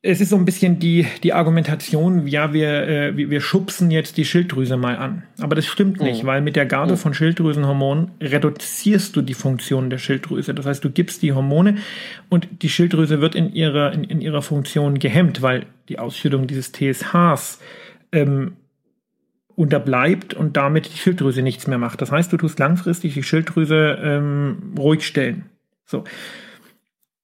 es 0.00 0.20
ist 0.20 0.28
so 0.28 0.36
ein 0.36 0.44
bisschen 0.44 0.78
die, 0.78 1.06
die 1.24 1.32
Argumentation, 1.32 2.28
ja, 2.28 2.52
wir, 2.52 2.88
äh, 2.88 3.16
wir 3.16 3.40
schubsen 3.40 3.90
jetzt 3.90 4.16
die 4.16 4.24
Schilddrüse 4.24 4.76
mal 4.76 4.96
an. 4.96 5.24
Aber 5.40 5.56
das 5.56 5.66
stimmt 5.66 6.00
nicht, 6.00 6.22
mhm. 6.22 6.26
weil 6.28 6.40
mit 6.40 6.54
der 6.54 6.66
Gabe 6.66 6.92
mhm. 6.92 6.96
von 6.98 7.14
Schilddrüsenhormonen 7.14 8.12
reduzierst 8.20 9.16
du 9.16 9.22
die 9.22 9.34
Funktion 9.34 9.90
der 9.90 9.98
Schilddrüse. 9.98 10.54
Das 10.54 10.66
heißt, 10.66 10.84
du 10.84 10.90
gibst 10.90 11.22
die 11.22 11.32
Hormone 11.32 11.78
und 12.28 12.48
die 12.62 12.68
Schilddrüse 12.68 13.20
wird 13.20 13.34
in 13.34 13.52
ihrer, 13.52 13.92
in, 13.92 14.04
in 14.04 14.20
ihrer 14.20 14.42
Funktion 14.42 15.00
gehemmt, 15.00 15.42
weil 15.42 15.66
die 15.88 15.98
Ausschüttung 15.98 16.46
dieses 16.46 16.70
TSHs 16.70 17.58
ähm, 18.12 18.56
unterbleibt 19.56 20.32
und 20.32 20.56
damit 20.56 20.86
die 20.86 20.96
Schilddrüse 20.96 21.42
nichts 21.42 21.66
mehr 21.66 21.78
macht. 21.78 22.00
Das 22.00 22.12
heißt, 22.12 22.32
du 22.32 22.36
tust 22.36 22.60
langfristig 22.60 23.14
die 23.14 23.24
Schilddrüse 23.24 23.98
ähm, 24.00 24.74
ruhig 24.78 25.04
stellen. 25.04 25.46
So. 25.86 26.04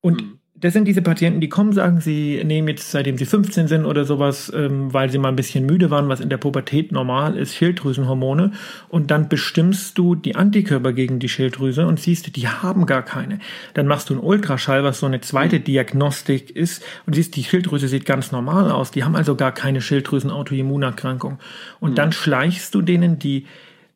Und 0.01 0.23
mhm 0.23 0.39
das 0.57 0.73
sind 0.73 0.87
diese 0.87 1.03
Patienten, 1.03 1.41
die 1.41 1.49
kommen, 1.49 1.73
sagen, 1.73 2.01
sie 2.01 2.43
nehmen 2.45 2.69
jetzt, 2.69 2.93
seitdem 2.93 3.19
sie 3.19 3.27
15 3.27 3.67
sind 3.67 3.85
oder 3.85 4.05
sowas, 4.05 4.53
ähm, 4.55 4.93
weil 4.95 5.11
sie 5.11 5.19
mal 5.19 5.31
ein 5.31 5.37
bisschen 5.37 5.67
müde 5.67 5.91
waren, 5.91 6.09
was 6.09 6.21
in 6.21 6.29
der 6.29 6.37
Pubertät 6.37 6.93
normal 6.93 7.37
ist, 7.37 7.57
Schilddrüsenhormone. 7.57 8.53
Und 8.89 9.11
dann 9.11 9.29
bestimmst 9.29 9.99
du 9.99 10.15
die 10.15 10.37
Antikörper 10.37 10.93
gegen 10.93 11.19
die 11.19 11.29
Schilddrüse 11.29 11.87
und 11.87 11.99
siehst, 11.99 12.37
die 12.37 12.47
haben 12.47 12.87
gar 12.87 13.03
keine. 13.03 13.41
Dann 13.75 13.89
machst 13.89 14.09
du 14.11 14.15
einen 14.15 14.23
Ultraschall, 14.23 14.85
was 14.85 15.01
so 15.01 15.07
eine 15.07 15.21
zweite 15.21 15.59
Diagnostik 15.59 16.55
ist, 16.55 16.85
und 17.05 17.15
siehst, 17.15 17.35
die 17.35 17.43
Schilddrüse 17.43 17.89
sieht 17.89 18.07
ganz 18.07 18.31
normal 18.31 18.71
aus. 18.71 18.93
Die 18.93 19.03
haben 19.03 19.17
also 19.17 19.35
gar 19.35 19.53
keine 19.53 19.81
Schilddrüsenautoimmunerkrankung. 19.81 21.39
Und 21.81 21.91
mhm. 21.91 21.95
dann 21.97 22.13
schleichst 22.13 22.73
du 22.77 22.81
denen 22.81 23.19
die 23.19 23.47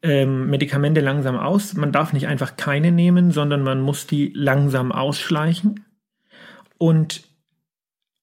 ähm, 0.03 0.50
Medikamente 0.50 1.00
langsam 1.03 1.37
aus. 1.37 1.75
Man 1.75 1.93
darf 1.93 2.12
nicht 2.12 2.27
einfach 2.27 2.57
keine 2.57 2.91
nehmen, 2.91 3.31
sondern 3.31 3.62
man 3.62 3.81
muss 3.81 4.09
die 4.09 4.33
langsam 4.35 4.91
ausschleichen 4.91 5.85
und 6.78 7.23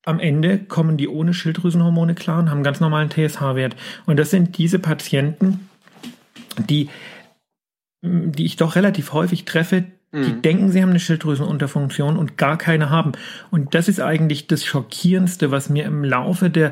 am 0.05 0.19
Ende 0.19 0.59
kommen 0.59 0.97
die 0.97 1.07
ohne 1.07 1.33
Schilddrüsenhormone 1.33 2.15
klar 2.15 2.39
und 2.39 2.49
haben 2.49 2.63
ganz 2.63 2.79
normalen 2.79 3.09
TSH-Wert. 3.09 3.75
Und 4.05 4.17
das 4.17 4.29
sind 4.29 4.57
diese 4.57 4.79
Patienten, 4.79 5.67
die, 6.57 6.89
die 8.01 8.45
ich 8.45 8.55
doch 8.55 8.75
relativ 8.75 9.13
häufig 9.13 9.45
treffe, 9.45 9.85
die 10.13 10.33
mhm. 10.33 10.41
denken, 10.41 10.71
sie 10.71 10.81
haben 10.81 10.91
eine 10.91 10.99
Schilddrüsenunterfunktion 10.99 12.17
und 12.17 12.37
gar 12.37 12.57
keine 12.57 12.89
haben. 12.89 13.13
Und 13.51 13.75
das 13.75 13.89
ist 13.89 13.99
eigentlich 13.99 14.47
das 14.47 14.63
Schockierendste, 14.63 15.51
was 15.51 15.69
mir 15.69 15.85
im 15.85 16.03
Laufe 16.03 16.49
der 16.49 16.71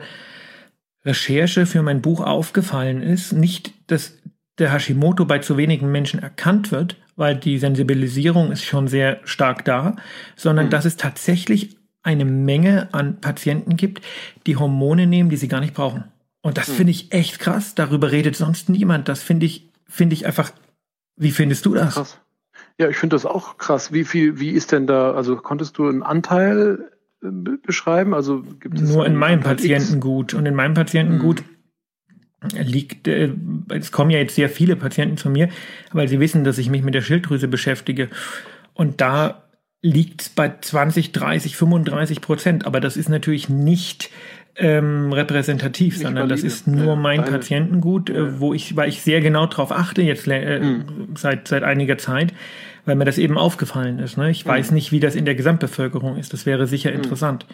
Recherche 1.04 1.66
für 1.66 1.82
mein 1.82 2.02
Buch 2.02 2.22
aufgefallen 2.22 3.02
ist. 3.02 3.34
Nicht, 3.34 3.74
dass 3.88 4.18
der 4.60 4.72
Hashimoto 4.72 5.26
bei 5.26 5.40
zu 5.40 5.58
wenigen 5.58 5.92
Menschen 5.92 6.22
erkannt 6.22 6.72
wird, 6.72 6.96
weil 7.16 7.36
die 7.36 7.58
Sensibilisierung 7.58 8.52
ist 8.52 8.64
schon 8.64 8.88
sehr 8.88 9.20
stark 9.24 9.66
da, 9.66 9.96
sondern 10.36 10.68
mhm. 10.68 10.70
dass 10.72 10.86
es 10.86 10.98
tatsächlich 10.98 11.78
eine 12.02 12.26
Menge 12.26 12.90
an 12.94 13.22
Patienten 13.22 13.78
gibt, 13.78 14.02
die 14.46 14.58
Hormone 14.58 15.08
nehmen, 15.08 15.30
die 15.30 15.38
sie 15.38 15.48
gar 15.48 15.62
nicht 15.62 15.74
brauchen. 15.74 16.06
Und 16.42 16.58
das 16.58 16.68
mhm. 16.70 16.74
finde 16.74 16.92
ich 16.92 17.14
echt 17.14 17.40
krass. 17.40 17.76
Darüber 17.76 18.12
redet 18.12 18.36
sonst 18.36 18.70
niemand. 18.70 19.08
Das 19.08 19.24
finde 19.24 19.46
ich, 19.46 19.70
finde 19.88 20.14
ich 20.14 20.26
einfach. 20.26 20.52
Wie 21.16 21.32
findest 21.32 21.66
du 21.66 21.74
das? 21.74 21.94
Krass. 21.94 22.20
Ja, 22.78 22.90
ich 22.90 22.98
finde 22.98 23.16
das 23.16 23.26
auch 23.26 23.58
krass. 23.58 23.94
Wie 23.94 24.04
viel, 24.04 24.40
wie 24.40 24.50
ist 24.50 24.72
denn 24.72 24.88
da, 24.88 25.14
also 25.14 25.38
konntest 25.38 25.78
du 25.78 25.88
einen 25.88 26.04
Anteil 26.04 26.92
äh, 27.24 27.28
beschreiben? 27.66 28.14
Also 28.14 28.42
gibt 28.60 28.80
es 28.80 28.90
nur 28.90 29.06
in 29.06 29.16
meinem 29.16 29.42
Patientengut 29.42 30.34
und 30.34 30.46
in 30.46 30.56
meinem 30.56 30.74
Patientengut 30.74 31.42
mhm 31.42 31.53
liegt, 32.52 33.08
äh, 33.08 33.32
es 33.70 33.92
kommen 33.92 34.10
ja 34.10 34.20
jetzt 34.20 34.36
sehr 34.36 34.50
viele 34.50 34.76
Patienten 34.76 35.18
zu 35.18 35.30
mir, 35.30 35.50
weil 35.92 36.08
sie 36.08 36.20
wissen, 36.20 36.44
dass 36.44 36.58
ich 36.58 36.70
mich 36.70 36.84
mit 36.84 36.94
der 36.94 37.02
Schilddrüse 37.02 37.48
beschäftige. 37.48 38.10
Und 38.74 39.02
da 39.02 39.44
liegt 39.82 40.22
es 40.22 40.30
bei 40.30 40.52
20, 40.60 41.12
30, 41.12 41.56
35 41.58 42.22
Prozent. 42.22 42.66
Aber 42.66 42.80
das 42.80 42.98
ist 42.98 43.10
natürlich 43.10 43.50
nicht 43.50 44.10
ähm, 44.56 45.12
repräsentativ, 45.12 45.96
nicht 45.96 46.04
sondern 46.04 46.30
valide. 46.30 46.42
das 46.42 46.44
ist 46.44 46.68
nur 46.68 46.96
mein 46.96 47.22
Deine. 47.22 47.32
Patientengut, 47.32 48.10
äh, 48.10 48.40
wo 48.40 48.54
ich, 48.54 48.76
weil 48.76 48.90
ich 48.90 49.02
sehr 49.02 49.22
genau 49.22 49.48
drauf 49.48 49.72
achte 49.72 50.02
jetzt 50.02 50.28
äh, 50.28 50.60
mhm. 50.60 51.10
seit 51.16 51.48
seit 51.48 51.64
einiger 51.64 51.98
Zeit, 51.98 52.34
weil 52.86 52.96
mir 52.96 53.06
das 53.06 53.18
eben 53.18 53.38
aufgefallen 53.38 54.00
ist. 54.00 54.18
Ne? 54.18 54.30
Ich 54.30 54.46
mhm. 54.46 54.50
weiß 54.50 54.72
nicht, 54.72 54.92
wie 54.92 55.00
das 55.00 55.16
in 55.16 55.26
der 55.26 55.36
Gesamtbevölkerung 55.36 56.18
ist. 56.18 56.34
Das 56.34 56.46
wäre 56.46 56.68
sicher 56.68 56.92
mhm. 56.92 56.98
interessant. 56.98 57.46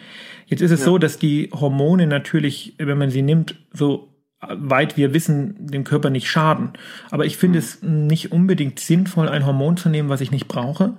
Jetzt 0.46 0.60
ist 0.60 0.70
es 0.70 0.80
ja. 0.80 0.86
so, 0.86 0.98
dass 0.98 1.18
die 1.18 1.50
Hormone 1.52 2.06
natürlich, 2.06 2.74
wenn 2.78 2.98
man 2.98 3.10
sie 3.10 3.22
nimmt, 3.22 3.56
so 3.72 4.09
weit 4.40 4.96
wir 4.96 5.12
wissen, 5.12 5.66
dem 5.66 5.84
Körper 5.84 6.10
nicht 6.10 6.28
schaden. 6.28 6.70
Aber 7.10 7.26
ich 7.26 7.36
finde 7.36 7.58
es 7.58 7.82
nicht 7.82 8.32
unbedingt 8.32 8.80
sinnvoll, 8.80 9.28
ein 9.28 9.44
Hormon 9.44 9.76
zu 9.76 9.88
nehmen, 9.88 10.08
was 10.08 10.20
ich 10.20 10.30
nicht 10.30 10.48
brauche. 10.48 10.94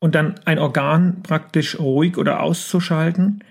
Und 0.00 0.14
dann 0.14 0.34
ein 0.44 0.58
Organ 0.58 1.22
praktisch 1.22 1.78
ruhig 1.78 2.18
oder 2.18 2.42
auszuschalten, 2.42 3.44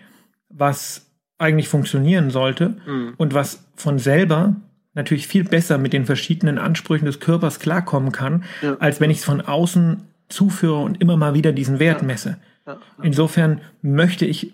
was 0.49 1.09
eigentlich 1.37 1.69
funktionieren 1.69 2.29
sollte 2.29 2.75
mhm. 2.85 3.13
und 3.17 3.33
was 3.33 3.65
von 3.75 3.99
selber 3.99 4.55
natürlich 4.93 5.27
viel 5.27 5.45
besser 5.45 5.77
mit 5.77 5.93
den 5.93 6.05
verschiedenen 6.05 6.57
Ansprüchen 6.57 7.05
des 7.05 7.21
Körpers 7.21 7.59
klarkommen 7.59 8.11
kann, 8.11 8.43
ja. 8.61 8.75
als 8.79 8.99
wenn 8.99 9.09
ich 9.09 9.19
es 9.19 9.23
von 9.23 9.39
außen 9.39 10.01
zuführe 10.27 10.79
und 10.79 11.01
immer 11.01 11.15
mal 11.15 11.33
wieder 11.33 11.53
diesen 11.53 11.79
Wert 11.79 12.03
messe. 12.03 12.37
Ja. 12.67 12.73
Ja. 12.73 12.79
Insofern 13.01 13.61
möchte 13.81 14.25
ich 14.25 14.53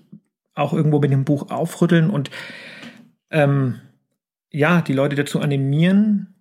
auch 0.53 0.73
irgendwo 0.73 0.99
mit 0.99 1.11
dem 1.11 1.25
Buch 1.25 1.49
aufrütteln 1.49 2.09
und 2.09 2.29
ähm, 3.31 3.79
ja, 4.51 4.81
die 4.81 4.93
Leute 4.93 5.15
dazu 5.15 5.39
animieren, 5.39 6.33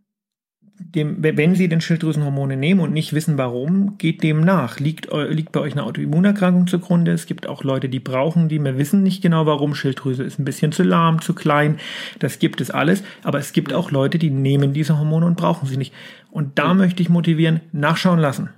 dem, 0.79 1.23
wenn 1.23 1.55
sie 1.55 1.69
den 1.69 1.81
Schilddrüsenhormone 1.81 2.57
nehmen 2.57 2.81
und 2.81 2.93
nicht 2.93 3.15
wissen 3.15 3.39
warum, 3.39 3.97
geht 3.99 4.23
dem 4.23 4.41
nach. 4.41 4.79
Liegt, 4.79 5.09
liegt 5.13 5.53
bei 5.53 5.61
euch 5.61 5.73
eine 5.73 5.85
Autoimmunerkrankung 5.85 6.67
zugrunde? 6.67 7.13
Es 7.13 7.27
gibt 7.27 7.47
auch 7.47 7.65
Leute, 7.65 7.89
die 7.89 8.01
brauchen 8.01 8.49
die, 8.49 8.59
wir 8.59 8.77
wissen 8.77 9.03
nicht 9.03 9.23
genau 9.23 9.47
warum. 9.47 9.75
Schilddrüse 9.75 10.23
ist 10.23 10.39
ein 10.39 10.45
bisschen 10.45 10.73
zu 10.73 10.83
lahm, 10.83 11.23
zu 11.23 11.35
klein. 11.35 11.79
Das 12.19 12.39
gibt 12.39 12.61
es 12.61 12.71
alles. 12.71 13.03
Aber 13.23 13.39
es 13.39 13.53
gibt 13.53 13.73
auch 13.73 13.91
Leute, 13.91 14.19
die 14.19 14.31
nehmen 14.31 14.75
diese 14.75 14.99
Hormone 14.99 15.27
und 15.27 15.37
brauchen 15.37 15.67
sie 15.67 15.79
nicht. 15.79 15.95
Und 16.31 16.59
da 16.59 16.75
möchte 16.75 17.03
ich 17.03 17.09
motivieren, 17.09 17.61
nachschauen 17.73 18.19
lassen 18.19 18.51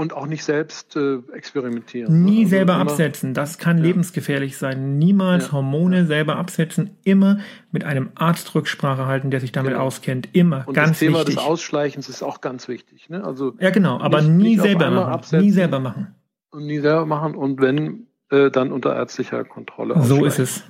und 0.00 0.14
auch 0.14 0.26
nicht 0.26 0.44
selbst 0.44 0.96
äh, 0.96 1.18
experimentieren. 1.34 2.24
Nie 2.24 2.44
also 2.44 2.50
selber 2.50 2.76
absetzen, 2.76 3.34
das 3.34 3.58
kann 3.58 3.76
ja. 3.76 3.84
lebensgefährlich 3.84 4.56
sein. 4.56 4.96
Niemals 4.96 5.48
ja. 5.48 5.52
Hormone 5.52 5.98
ja. 5.98 6.04
selber 6.06 6.36
absetzen, 6.36 6.96
immer 7.04 7.40
mit 7.70 7.84
einem 7.84 8.08
Arzt 8.14 8.54
Rücksprache 8.54 9.04
halten, 9.04 9.30
der 9.30 9.40
sich 9.40 9.52
damit 9.52 9.72
genau. 9.72 9.84
auskennt. 9.84 10.30
Immer, 10.32 10.64
und 10.66 10.72
ganz 10.72 10.92
wichtig. 10.92 10.92
Das 10.92 10.98
Thema 10.98 11.18
wichtig. 11.18 11.34
des 11.34 11.44
Ausschleichens 11.44 12.08
ist 12.08 12.22
auch 12.22 12.40
ganz 12.40 12.66
wichtig. 12.66 13.10
Ne? 13.10 13.22
Also 13.22 13.52
ja, 13.60 13.68
genau, 13.68 14.00
aber 14.00 14.22
nicht, 14.22 14.30
nie 14.30 14.42
nicht 14.56 14.62
selber 14.62 14.90
machen. 14.90 15.38
Nie 15.38 15.50
selber 15.50 15.80
machen. 15.80 16.14
Und 16.50 16.64
nie 16.64 16.78
selber 16.78 17.04
machen 17.04 17.34
und 17.34 17.60
wenn, 17.60 18.06
äh, 18.30 18.50
dann 18.50 18.72
unter 18.72 18.96
ärztlicher 18.96 19.44
Kontrolle. 19.44 20.00
So 20.02 20.24
ist 20.24 20.38
es. 20.38 20.64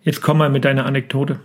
Jetzt 0.00 0.22
komm 0.22 0.38
mal 0.38 0.48
mit 0.48 0.64
deiner 0.64 0.86
Anekdote. 0.86 1.40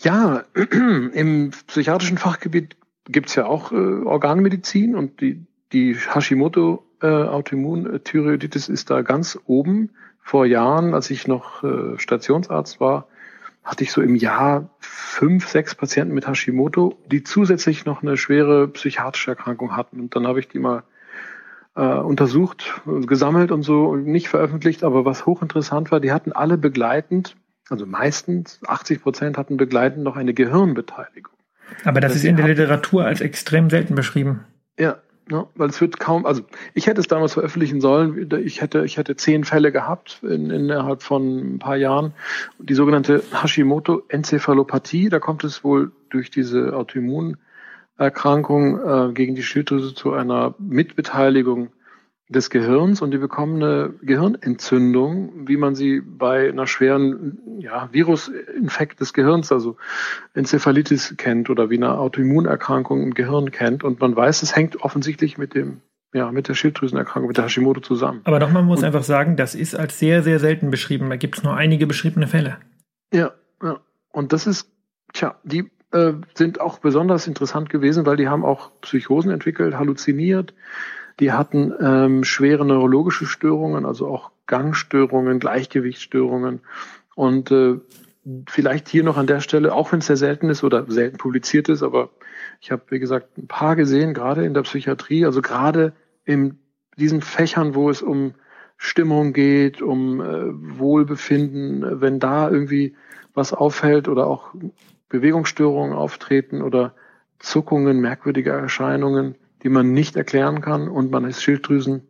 Ja, 0.00 0.42
im 1.12 1.52
psychiatrischen 1.68 2.18
Fachgebiet 2.18 2.76
gibt 3.04 3.28
es 3.28 3.36
ja 3.36 3.46
auch 3.46 3.70
äh, 3.70 3.76
Organmedizin 3.76 4.96
und 4.96 5.20
die 5.20 5.46
die 5.72 5.94
Hashimoto 5.94 6.84
äh, 7.02 7.06
Autoimmunthyreoiditis 7.06 8.68
ist 8.68 8.90
da 8.90 9.02
ganz 9.02 9.38
oben. 9.46 9.90
Vor 10.20 10.46
Jahren, 10.46 10.94
als 10.94 11.10
ich 11.10 11.28
noch 11.28 11.62
äh, 11.62 11.98
Stationsarzt 11.98 12.80
war, 12.80 13.06
hatte 13.62 13.84
ich 13.84 13.92
so 13.92 14.00
im 14.00 14.14
Jahr 14.14 14.70
fünf, 14.78 15.48
sechs 15.48 15.74
Patienten 15.74 16.14
mit 16.14 16.26
Hashimoto, 16.26 16.96
die 17.06 17.22
zusätzlich 17.22 17.84
noch 17.84 18.02
eine 18.02 18.16
schwere 18.16 18.68
psychiatrische 18.68 19.32
Erkrankung 19.32 19.76
hatten. 19.76 20.00
Und 20.00 20.16
dann 20.16 20.26
habe 20.26 20.40
ich 20.40 20.48
die 20.48 20.58
mal 20.58 20.84
äh, 21.74 21.82
untersucht, 21.82 22.80
gesammelt 23.06 23.52
und 23.52 23.62
so, 23.62 23.96
nicht 23.96 24.28
veröffentlicht, 24.28 24.82
aber 24.84 25.04
was 25.04 25.26
hochinteressant 25.26 25.90
war, 25.90 26.00
die 26.00 26.12
hatten 26.12 26.32
alle 26.32 26.58
begleitend, 26.58 27.36
also 27.68 27.86
meistens 27.86 28.60
80 28.66 29.02
Prozent 29.02 29.38
hatten 29.38 29.56
begleitend 29.56 30.04
noch 30.04 30.16
eine 30.16 30.32
Gehirnbeteiligung. 30.32 31.34
Aber 31.84 32.00
das, 32.00 32.12
das 32.12 32.22
ist 32.22 32.28
in 32.28 32.36
der 32.36 32.48
Literatur 32.48 33.04
als 33.04 33.20
extrem 33.20 33.68
selten 33.68 33.94
beschrieben. 33.94 34.44
Ja, 34.78 34.98
ja, 35.30 35.46
weil 35.56 35.68
es 35.68 35.80
wird 35.80 35.98
kaum, 35.98 36.24
also 36.24 36.42
ich 36.74 36.86
hätte 36.86 37.00
es 37.00 37.08
damals 37.08 37.32
veröffentlichen 37.32 37.80
sollen, 37.80 38.30
ich 38.44 38.60
hätte, 38.60 38.84
ich 38.84 38.96
hätte 38.96 39.16
zehn 39.16 39.42
Fälle 39.44 39.72
gehabt 39.72 40.20
in, 40.22 40.50
innerhalb 40.50 41.02
von 41.02 41.54
ein 41.54 41.58
paar 41.58 41.76
Jahren. 41.76 42.12
Die 42.58 42.74
sogenannte 42.74 43.24
Hashimoto-Enzephalopathie, 43.32 45.08
da 45.08 45.18
kommt 45.18 45.42
es 45.42 45.64
wohl 45.64 45.90
durch 46.10 46.30
diese 46.30 46.76
Autoimmunerkrankung 46.76 49.10
äh, 49.10 49.12
gegen 49.14 49.34
die 49.34 49.42
Schilddrüse 49.42 49.94
zu 49.94 50.12
einer 50.12 50.54
Mitbeteiligung 50.58 51.70
des 52.28 52.50
Gehirns 52.50 53.02
und 53.02 53.12
die 53.12 53.18
bekommen 53.18 53.62
eine 53.62 53.94
Gehirnentzündung, 54.02 55.46
wie 55.46 55.56
man 55.56 55.76
sie 55.76 56.00
bei 56.00 56.48
einer 56.48 56.66
schweren 56.66 57.38
ja, 57.60 57.88
Virusinfekt 57.92 59.00
des 59.00 59.12
Gehirns, 59.12 59.52
also 59.52 59.76
Enzephalitis 60.34 61.14
kennt 61.16 61.50
oder 61.50 61.70
wie 61.70 61.76
eine 61.76 61.98
Autoimmunerkrankung 61.98 63.02
im 63.02 63.14
Gehirn 63.14 63.52
kennt. 63.52 63.84
Und 63.84 64.00
man 64.00 64.16
weiß, 64.16 64.42
es 64.42 64.56
hängt 64.56 64.82
offensichtlich 64.82 65.38
mit 65.38 65.54
dem 65.54 65.80
ja, 66.14 66.32
mit 66.32 66.48
der 66.48 66.54
Schilddrüsenerkrankung, 66.54 67.28
mit 67.28 67.36
der 67.36 67.44
Hashimoto 67.44 67.80
zusammen. 67.80 68.22
Aber 68.24 68.38
doch, 68.38 68.50
man 68.50 68.64
muss 68.64 68.78
und, 68.78 68.86
einfach 68.86 69.02
sagen, 69.02 69.36
das 69.36 69.54
ist 69.54 69.74
als 69.74 69.98
sehr, 69.98 70.22
sehr 70.22 70.38
selten 70.38 70.70
beschrieben. 70.70 71.10
Da 71.10 71.16
gibt 71.16 71.36
es 71.36 71.44
nur 71.44 71.54
einige 71.54 71.86
beschriebene 71.86 72.26
Fälle. 72.26 72.56
Ja, 73.12 73.32
ja. 73.62 73.80
Und 74.12 74.32
das 74.32 74.46
ist, 74.46 74.70
tja, 75.12 75.36
die 75.44 75.70
äh, 75.92 76.14
sind 76.34 76.60
auch 76.60 76.78
besonders 76.78 77.26
interessant 77.26 77.68
gewesen, 77.68 78.06
weil 78.06 78.16
die 78.16 78.28
haben 78.28 78.44
auch 78.44 78.70
Psychosen 78.80 79.30
entwickelt, 79.30 79.74
halluziniert, 79.76 80.54
die 81.20 81.32
hatten 81.32 81.72
ähm, 81.80 82.24
schwere 82.24 82.64
neurologische 82.64 83.26
Störungen, 83.26 83.86
also 83.86 84.08
auch 84.08 84.30
Gangstörungen, 84.46 85.38
Gleichgewichtsstörungen. 85.38 86.60
Und 87.14 87.50
äh, 87.50 87.80
vielleicht 88.48 88.88
hier 88.88 89.04
noch 89.04 89.16
an 89.16 89.26
der 89.26 89.40
Stelle, 89.40 89.72
auch 89.72 89.92
wenn 89.92 90.00
es 90.00 90.06
sehr 90.06 90.16
selten 90.16 90.50
ist 90.50 90.64
oder 90.64 90.84
selten 90.88 91.16
publiziert 91.16 91.68
ist, 91.68 91.82
aber 91.82 92.10
ich 92.60 92.70
habe, 92.70 92.82
wie 92.90 92.98
gesagt, 92.98 93.38
ein 93.38 93.46
paar 93.46 93.76
gesehen, 93.76 94.14
gerade 94.14 94.44
in 94.44 94.54
der 94.54 94.62
Psychiatrie, 94.62 95.24
also 95.24 95.42
gerade 95.42 95.92
in 96.24 96.58
diesen 96.96 97.22
Fächern, 97.22 97.74
wo 97.74 97.90
es 97.90 98.02
um 98.02 98.34
Stimmung 98.76 99.32
geht, 99.32 99.80
um 99.80 100.20
äh, 100.20 100.78
Wohlbefinden, 100.78 102.00
wenn 102.00 102.20
da 102.20 102.50
irgendwie 102.50 102.94
was 103.34 103.52
auffällt 103.52 104.08
oder 104.08 104.26
auch 104.26 104.54
Bewegungsstörungen 105.08 105.94
auftreten 105.94 106.62
oder 106.62 106.94
Zuckungen, 107.38 108.00
merkwürdige 108.00 108.50
Erscheinungen, 108.50 109.36
die 109.62 109.68
man 109.68 109.92
nicht 109.92 110.16
erklären 110.16 110.60
kann 110.60 110.88
und 110.88 111.10
man 111.10 111.24
ist 111.24 111.42
Schilddrüsen 111.42 112.08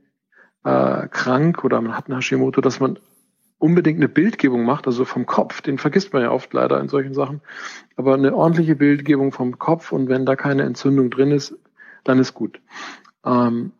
äh, 0.64 1.08
krank 1.08 1.64
oder 1.64 1.80
man 1.80 1.96
hat 1.96 2.06
eine 2.06 2.16
Hashimoto, 2.16 2.60
dass 2.60 2.80
man 2.80 2.98
unbedingt 3.58 3.98
eine 3.98 4.08
Bildgebung 4.08 4.64
macht, 4.64 4.86
also 4.86 5.04
vom 5.04 5.26
Kopf, 5.26 5.62
den 5.62 5.78
vergisst 5.78 6.12
man 6.12 6.22
ja 6.22 6.30
oft 6.30 6.52
leider 6.52 6.78
in 6.80 6.88
solchen 6.88 7.14
Sachen, 7.14 7.40
aber 7.96 8.14
eine 8.14 8.34
ordentliche 8.34 8.76
Bildgebung 8.76 9.32
vom 9.32 9.58
Kopf 9.58 9.92
und 9.92 10.08
wenn 10.08 10.26
da 10.26 10.36
keine 10.36 10.64
Entzündung 10.64 11.10
drin 11.10 11.30
ist, 11.30 11.54
dann 12.04 12.18
ist 12.18 12.34
gut. 12.34 12.60
Ähm, 13.24 13.72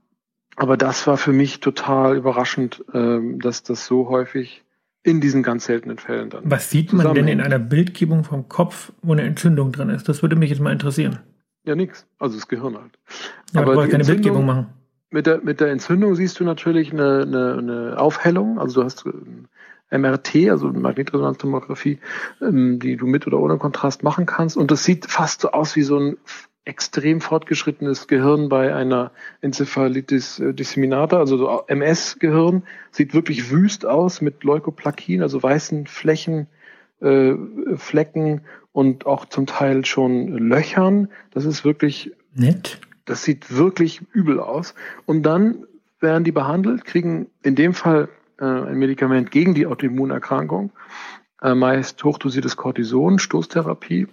aber 0.56 0.78
das 0.78 1.06
war 1.06 1.18
für 1.18 1.32
mich 1.32 1.60
total 1.60 2.16
überraschend, 2.16 2.84
ähm, 2.94 3.38
dass 3.40 3.62
das 3.62 3.86
so 3.86 4.08
häufig 4.08 4.64
in 5.02 5.20
diesen 5.20 5.42
ganz 5.42 5.66
seltenen 5.66 5.98
Fällen 5.98 6.30
dann. 6.30 6.50
Was 6.50 6.70
sieht 6.70 6.92
man 6.92 7.14
denn 7.14 7.28
in 7.28 7.40
einer 7.40 7.60
Bildgebung 7.60 8.24
vom 8.24 8.48
Kopf, 8.48 8.92
wo 9.02 9.12
eine 9.12 9.22
Entzündung 9.22 9.70
drin 9.70 9.90
ist? 9.90 10.08
Das 10.08 10.22
würde 10.22 10.34
mich 10.34 10.50
jetzt 10.50 10.60
mal 10.60 10.72
interessieren. 10.72 11.20
Ja, 11.66 11.74
nix. 11.74 12.06
Also 12.18 12.36
das 12.36 12.48
Gehirn 12.48 12.76
halt. 12.76 12.92
Ja, 13.52 13.62
aber 13.62 13.88
keine 13.88 14.04
Bildgebung 14.04 14.46
machen. 14.46 14.68
Mit 15.10 15.26
der, 15.26 15.42
mit 15.42 15.60
der 15.60 15.68
Entzündung 15.68 16.14
siehst 16.14 16.38
du 16.40 16.44
natürlich 16.44 16.92
eine, 16.92 17.22
eine, 17.22 17.56
eine 17.58 17.98
Aufhellung. 17.98 18.58
Also 18.58 18.80
du 18.80 18.84
hast 18.84 19.04
MRT, 19.90 20.50
also 20.50 20.68
Magnetresonanztomographie, 20.68 21.98
ähm, 22.40 22.78
die 22.78 22.96
du 22.96 23.06
mit 23.06 23.26
oder 23.26 23.38
ohne 23.38 23.58
Kontrast 23.58 24.02
machen 24.02 24.26
kannst. 24.26 24.56
Und 24.56 24.70
das 24.70 24.84
sieht 24.84 25.06
fast 25.06 25.40
so 25.42 25.50
aus 25.50 25.76
wie 25.76 25.82
so 25.82 25.98
ein 25.98 26.16
extrem 26.64 27.20
fortgeschrittenes 27.20 28.08
Gehirn 28.08 28.48
bei 28.48 28.74
einer 28.74 29.12
Enzephalitis 29.40 30.40
äh, 30.40 30.52
disseminata, 30.52 31.18
also 31.18 31.36
so 31.36 31.64
MS-Gehirn, 31.68 32.64
sieht 32.90 33.14
wirklich 33.14 33.50
wüst 33.50 33.86
aus 33.86 34.20
mit 34.20 34.42
Leukoplakien, 34.42 35.22
also 35.22 35.40
weißen 35.40 35.86
Flächen, 35.86 36.48
äh, 37.00 37.34
Flecken 37.76 38.42
und 38.76 39.06
auch 39.06 39.24
zum 39.24 39.46
Teil 39.46 39.86
schon 39.86 40.28
Löchern. 40.28 41.08
Das 41.30 41.46
ist 41.46 41.64
wirklich 41.64 42.12
nett. 42.34 42.78
Das 43.06 43.24
sieht 43.24 43.56
wirklich 43.56 44.02
übel 44.12 44.38
aus. 44.38 44.74
Und 45.06 45.22
dann 45.22 45.64
werden 45.98 46.24
die 46.24 46.32
behandelt, 46.32 46.84
kriegen 46.84 47.28
in 47.42 47.54
dem 47.54 47.72
Fall 47.72 48.10
äh, 48.38 48.44
ein 48.44 48.76
Medikament 48.76 49.30
gegen 49.30 49.54
die 49.54 49.66
Autoimmunerkrankung, 49.66 50.72
äh, 51.40 51.54
meist 51.54 52.04
hochdosiertes 52.04 52.58
Cortison, 52.58 53.18
Stoßtherapie, 53.18 54.08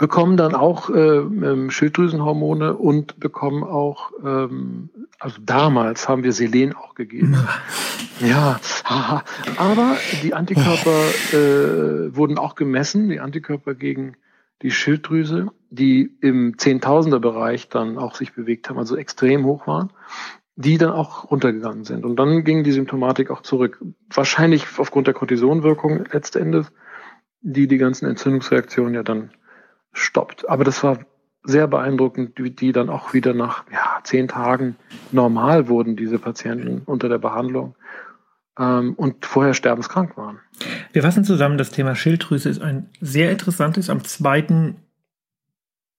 bekommen 0.00 0.38
dann 0.38 0.54
auch 0.54 0.88
äh, 0.88 1.18
ähm, 1.18 1.70
Schilddrüsenhormone 1.70 2.74
und 2.74 3.20
bekommen 3.20 3.62
auch, 3.62 4.12
ähm, 4.24 4.88
also 5.18 5.36
damals 5.44 6.08
haben 6.08 6.22
wir 6.22 6.32
Selen 6.32 6.74
auch 6.74 6.94
gegeben. 6.94 7.36
ja, 8.20 8.58
haha. 8.86 9.22
aber 9.58 9.98
die 10.22 10.32
Antikörper 10.32 11.04
äh, 11.34 12.16
wurden 12.16 12.38
auch 12.38 12.54
gemessen, 12.54 13.10
die 13.10 13.20
Antikörper 13.20 13.74
gegen 13.74 14.16
die 14.62 14.70
Schilddrüse, 14.70 15.48
die 15.68 16.10
im 16.22 16.56
Zehntausender-Bereich 16.56 17.68
dann 17.68 17.98
auch 17.98 18.14
sich 18.14 18.32
bewegt 18.32 18.70
haben, 18.70 18.78
also 18.78 18.96
extrem 18.96 19.44
hoch 19.44 19.66
waren, 19.66 19.92
die 20.56 20.78
dann 20.78 20.92
auch 20.92 21.30
runtergegangen 21.30 21.84
sind. 21.84 22.06
Und 22.06 22.16
dann 22.16 22.44
ging 22.44 22.64
die 22.64 22.72
Symptomatik 22.72 23.30
auch 23.30 23.42
zurück. 23.42 23.84
Wahrscheinlich 24.08 24.64
aufgrund 24.78 25.08
der 25.08 25.14
Cortisonwirkung 25.14 26.06
letzten 26.10 26.66
die 27.42 27.68
die 27.68 27.78
ganzen 27.78 28.06
Entzündungsreaktionen 28.06 28.94
ja 28.94 29.02
dann 29.02 29.30
stoppt. 29.92 30.48
Aber 30.48 30.64
das 30.64 30.82
war 30.82 30.98
sehr 31.42 31.66
beeindruckend, 31.66 32.32
wie 32.36 32.50
die 32.50 32.72
dann 32.72 32.90
auch 32.90 33.14
wieder 33.14 33.32
nach 33.32 33.64
ja, 33.72 34.00
zehn 34.04 34.28
Tagen 34.28 34.76
normal 35.10 35.68
wurden, 35.68 35.96
diese 35.96 36.18
Patienten 36.18 36.82
unter 36.84 37.08
der 37.08 37.18
Behandlung 37.18 37.74
ähm, 38.58 38.94
und 38.94 39.24
vorher 39.24 39.54
sterbenskrank 39.54 40.16
waren. 40.16 40.38
Wir 40.92 41.02
fassen 41.02 41.24
zusammen, 41.24 41.56
das 41.56 41.70
Thema 41.70 41.94
Schilddrüse 41.94 42.48
ist 42.48 42.60
ein 42.60 42.90
sehr 43.00 43.30
interessantes. 43.30 43.88
Am 43.88 44.04
2. 44.04 44.74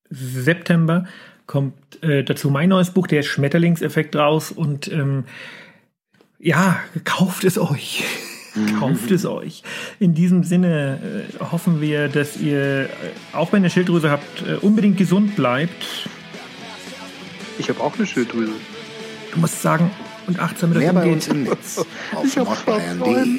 September 0.10 1.06
kommt 1.48 2.02
äh, 2.04 2.24
dazu 2.24 2.50
mein 2.50 2.70
neues 2.70 2.92
Buch, 2.92 3.08
der 3.08 3.24
Schmetterlingseffekt 3.24 4.16
raus 4.16 4.52
und 4.52 4.92
ähm, 4.92 5.26
ja, 6.38 6.80
kauft 7.04 7.44
es 7.44 7.58
euch. 7.58 8.04
Kauft 8.80 9.12
es 9.12 9.26
euch. 9.26 9.64
In 10.00 10.14
diesem 10.14 10.44
Sinne 10.44 11.00
äh, 11.40 11.44
hoffen 11.52 11.80
wir, 11.80 12.10
dass 12.10 12.38
ihr, 12.38 12.84
äh, 12.84 12.88
auch 13.34 13.54
wenn 13.54 13.64
ihr 13.64 13.70
Schilddrüse 13.70 14.10
habt, 14.10 14.44
äh, 14.46 14.56
unbedingt 14.56 14.98
gesund 14.98 15.36
bleibt. 15.36 16.10
Ich 17.58 17.70
habe 17.70 17.80
auch 17.80 17.96
eine 17.96 18.06
Schilddrüse. 18.06 18.52
Du 19.34 19.40
musst 19.40 19.62
sagen, 19.62 19.92
und 20.28 20.40
achtsam 20.40 20.70
mit 20.70 20.80
Mehr 20.80 20.94
bei 20.94 21.12
uns 21.12 21.28
im 21.28 21.44
Netz 21.44 21.80
auf 22.16 22.66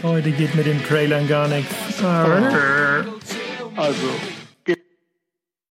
Heute 0.02 0.30
geht 0.32 0.54
mit 0.54 0.66
den 0.66 0.82
Trailern 0.84 1.28
gar 1.28 1.48
nichts. 1.48 1.74
Also. 3.74 4.41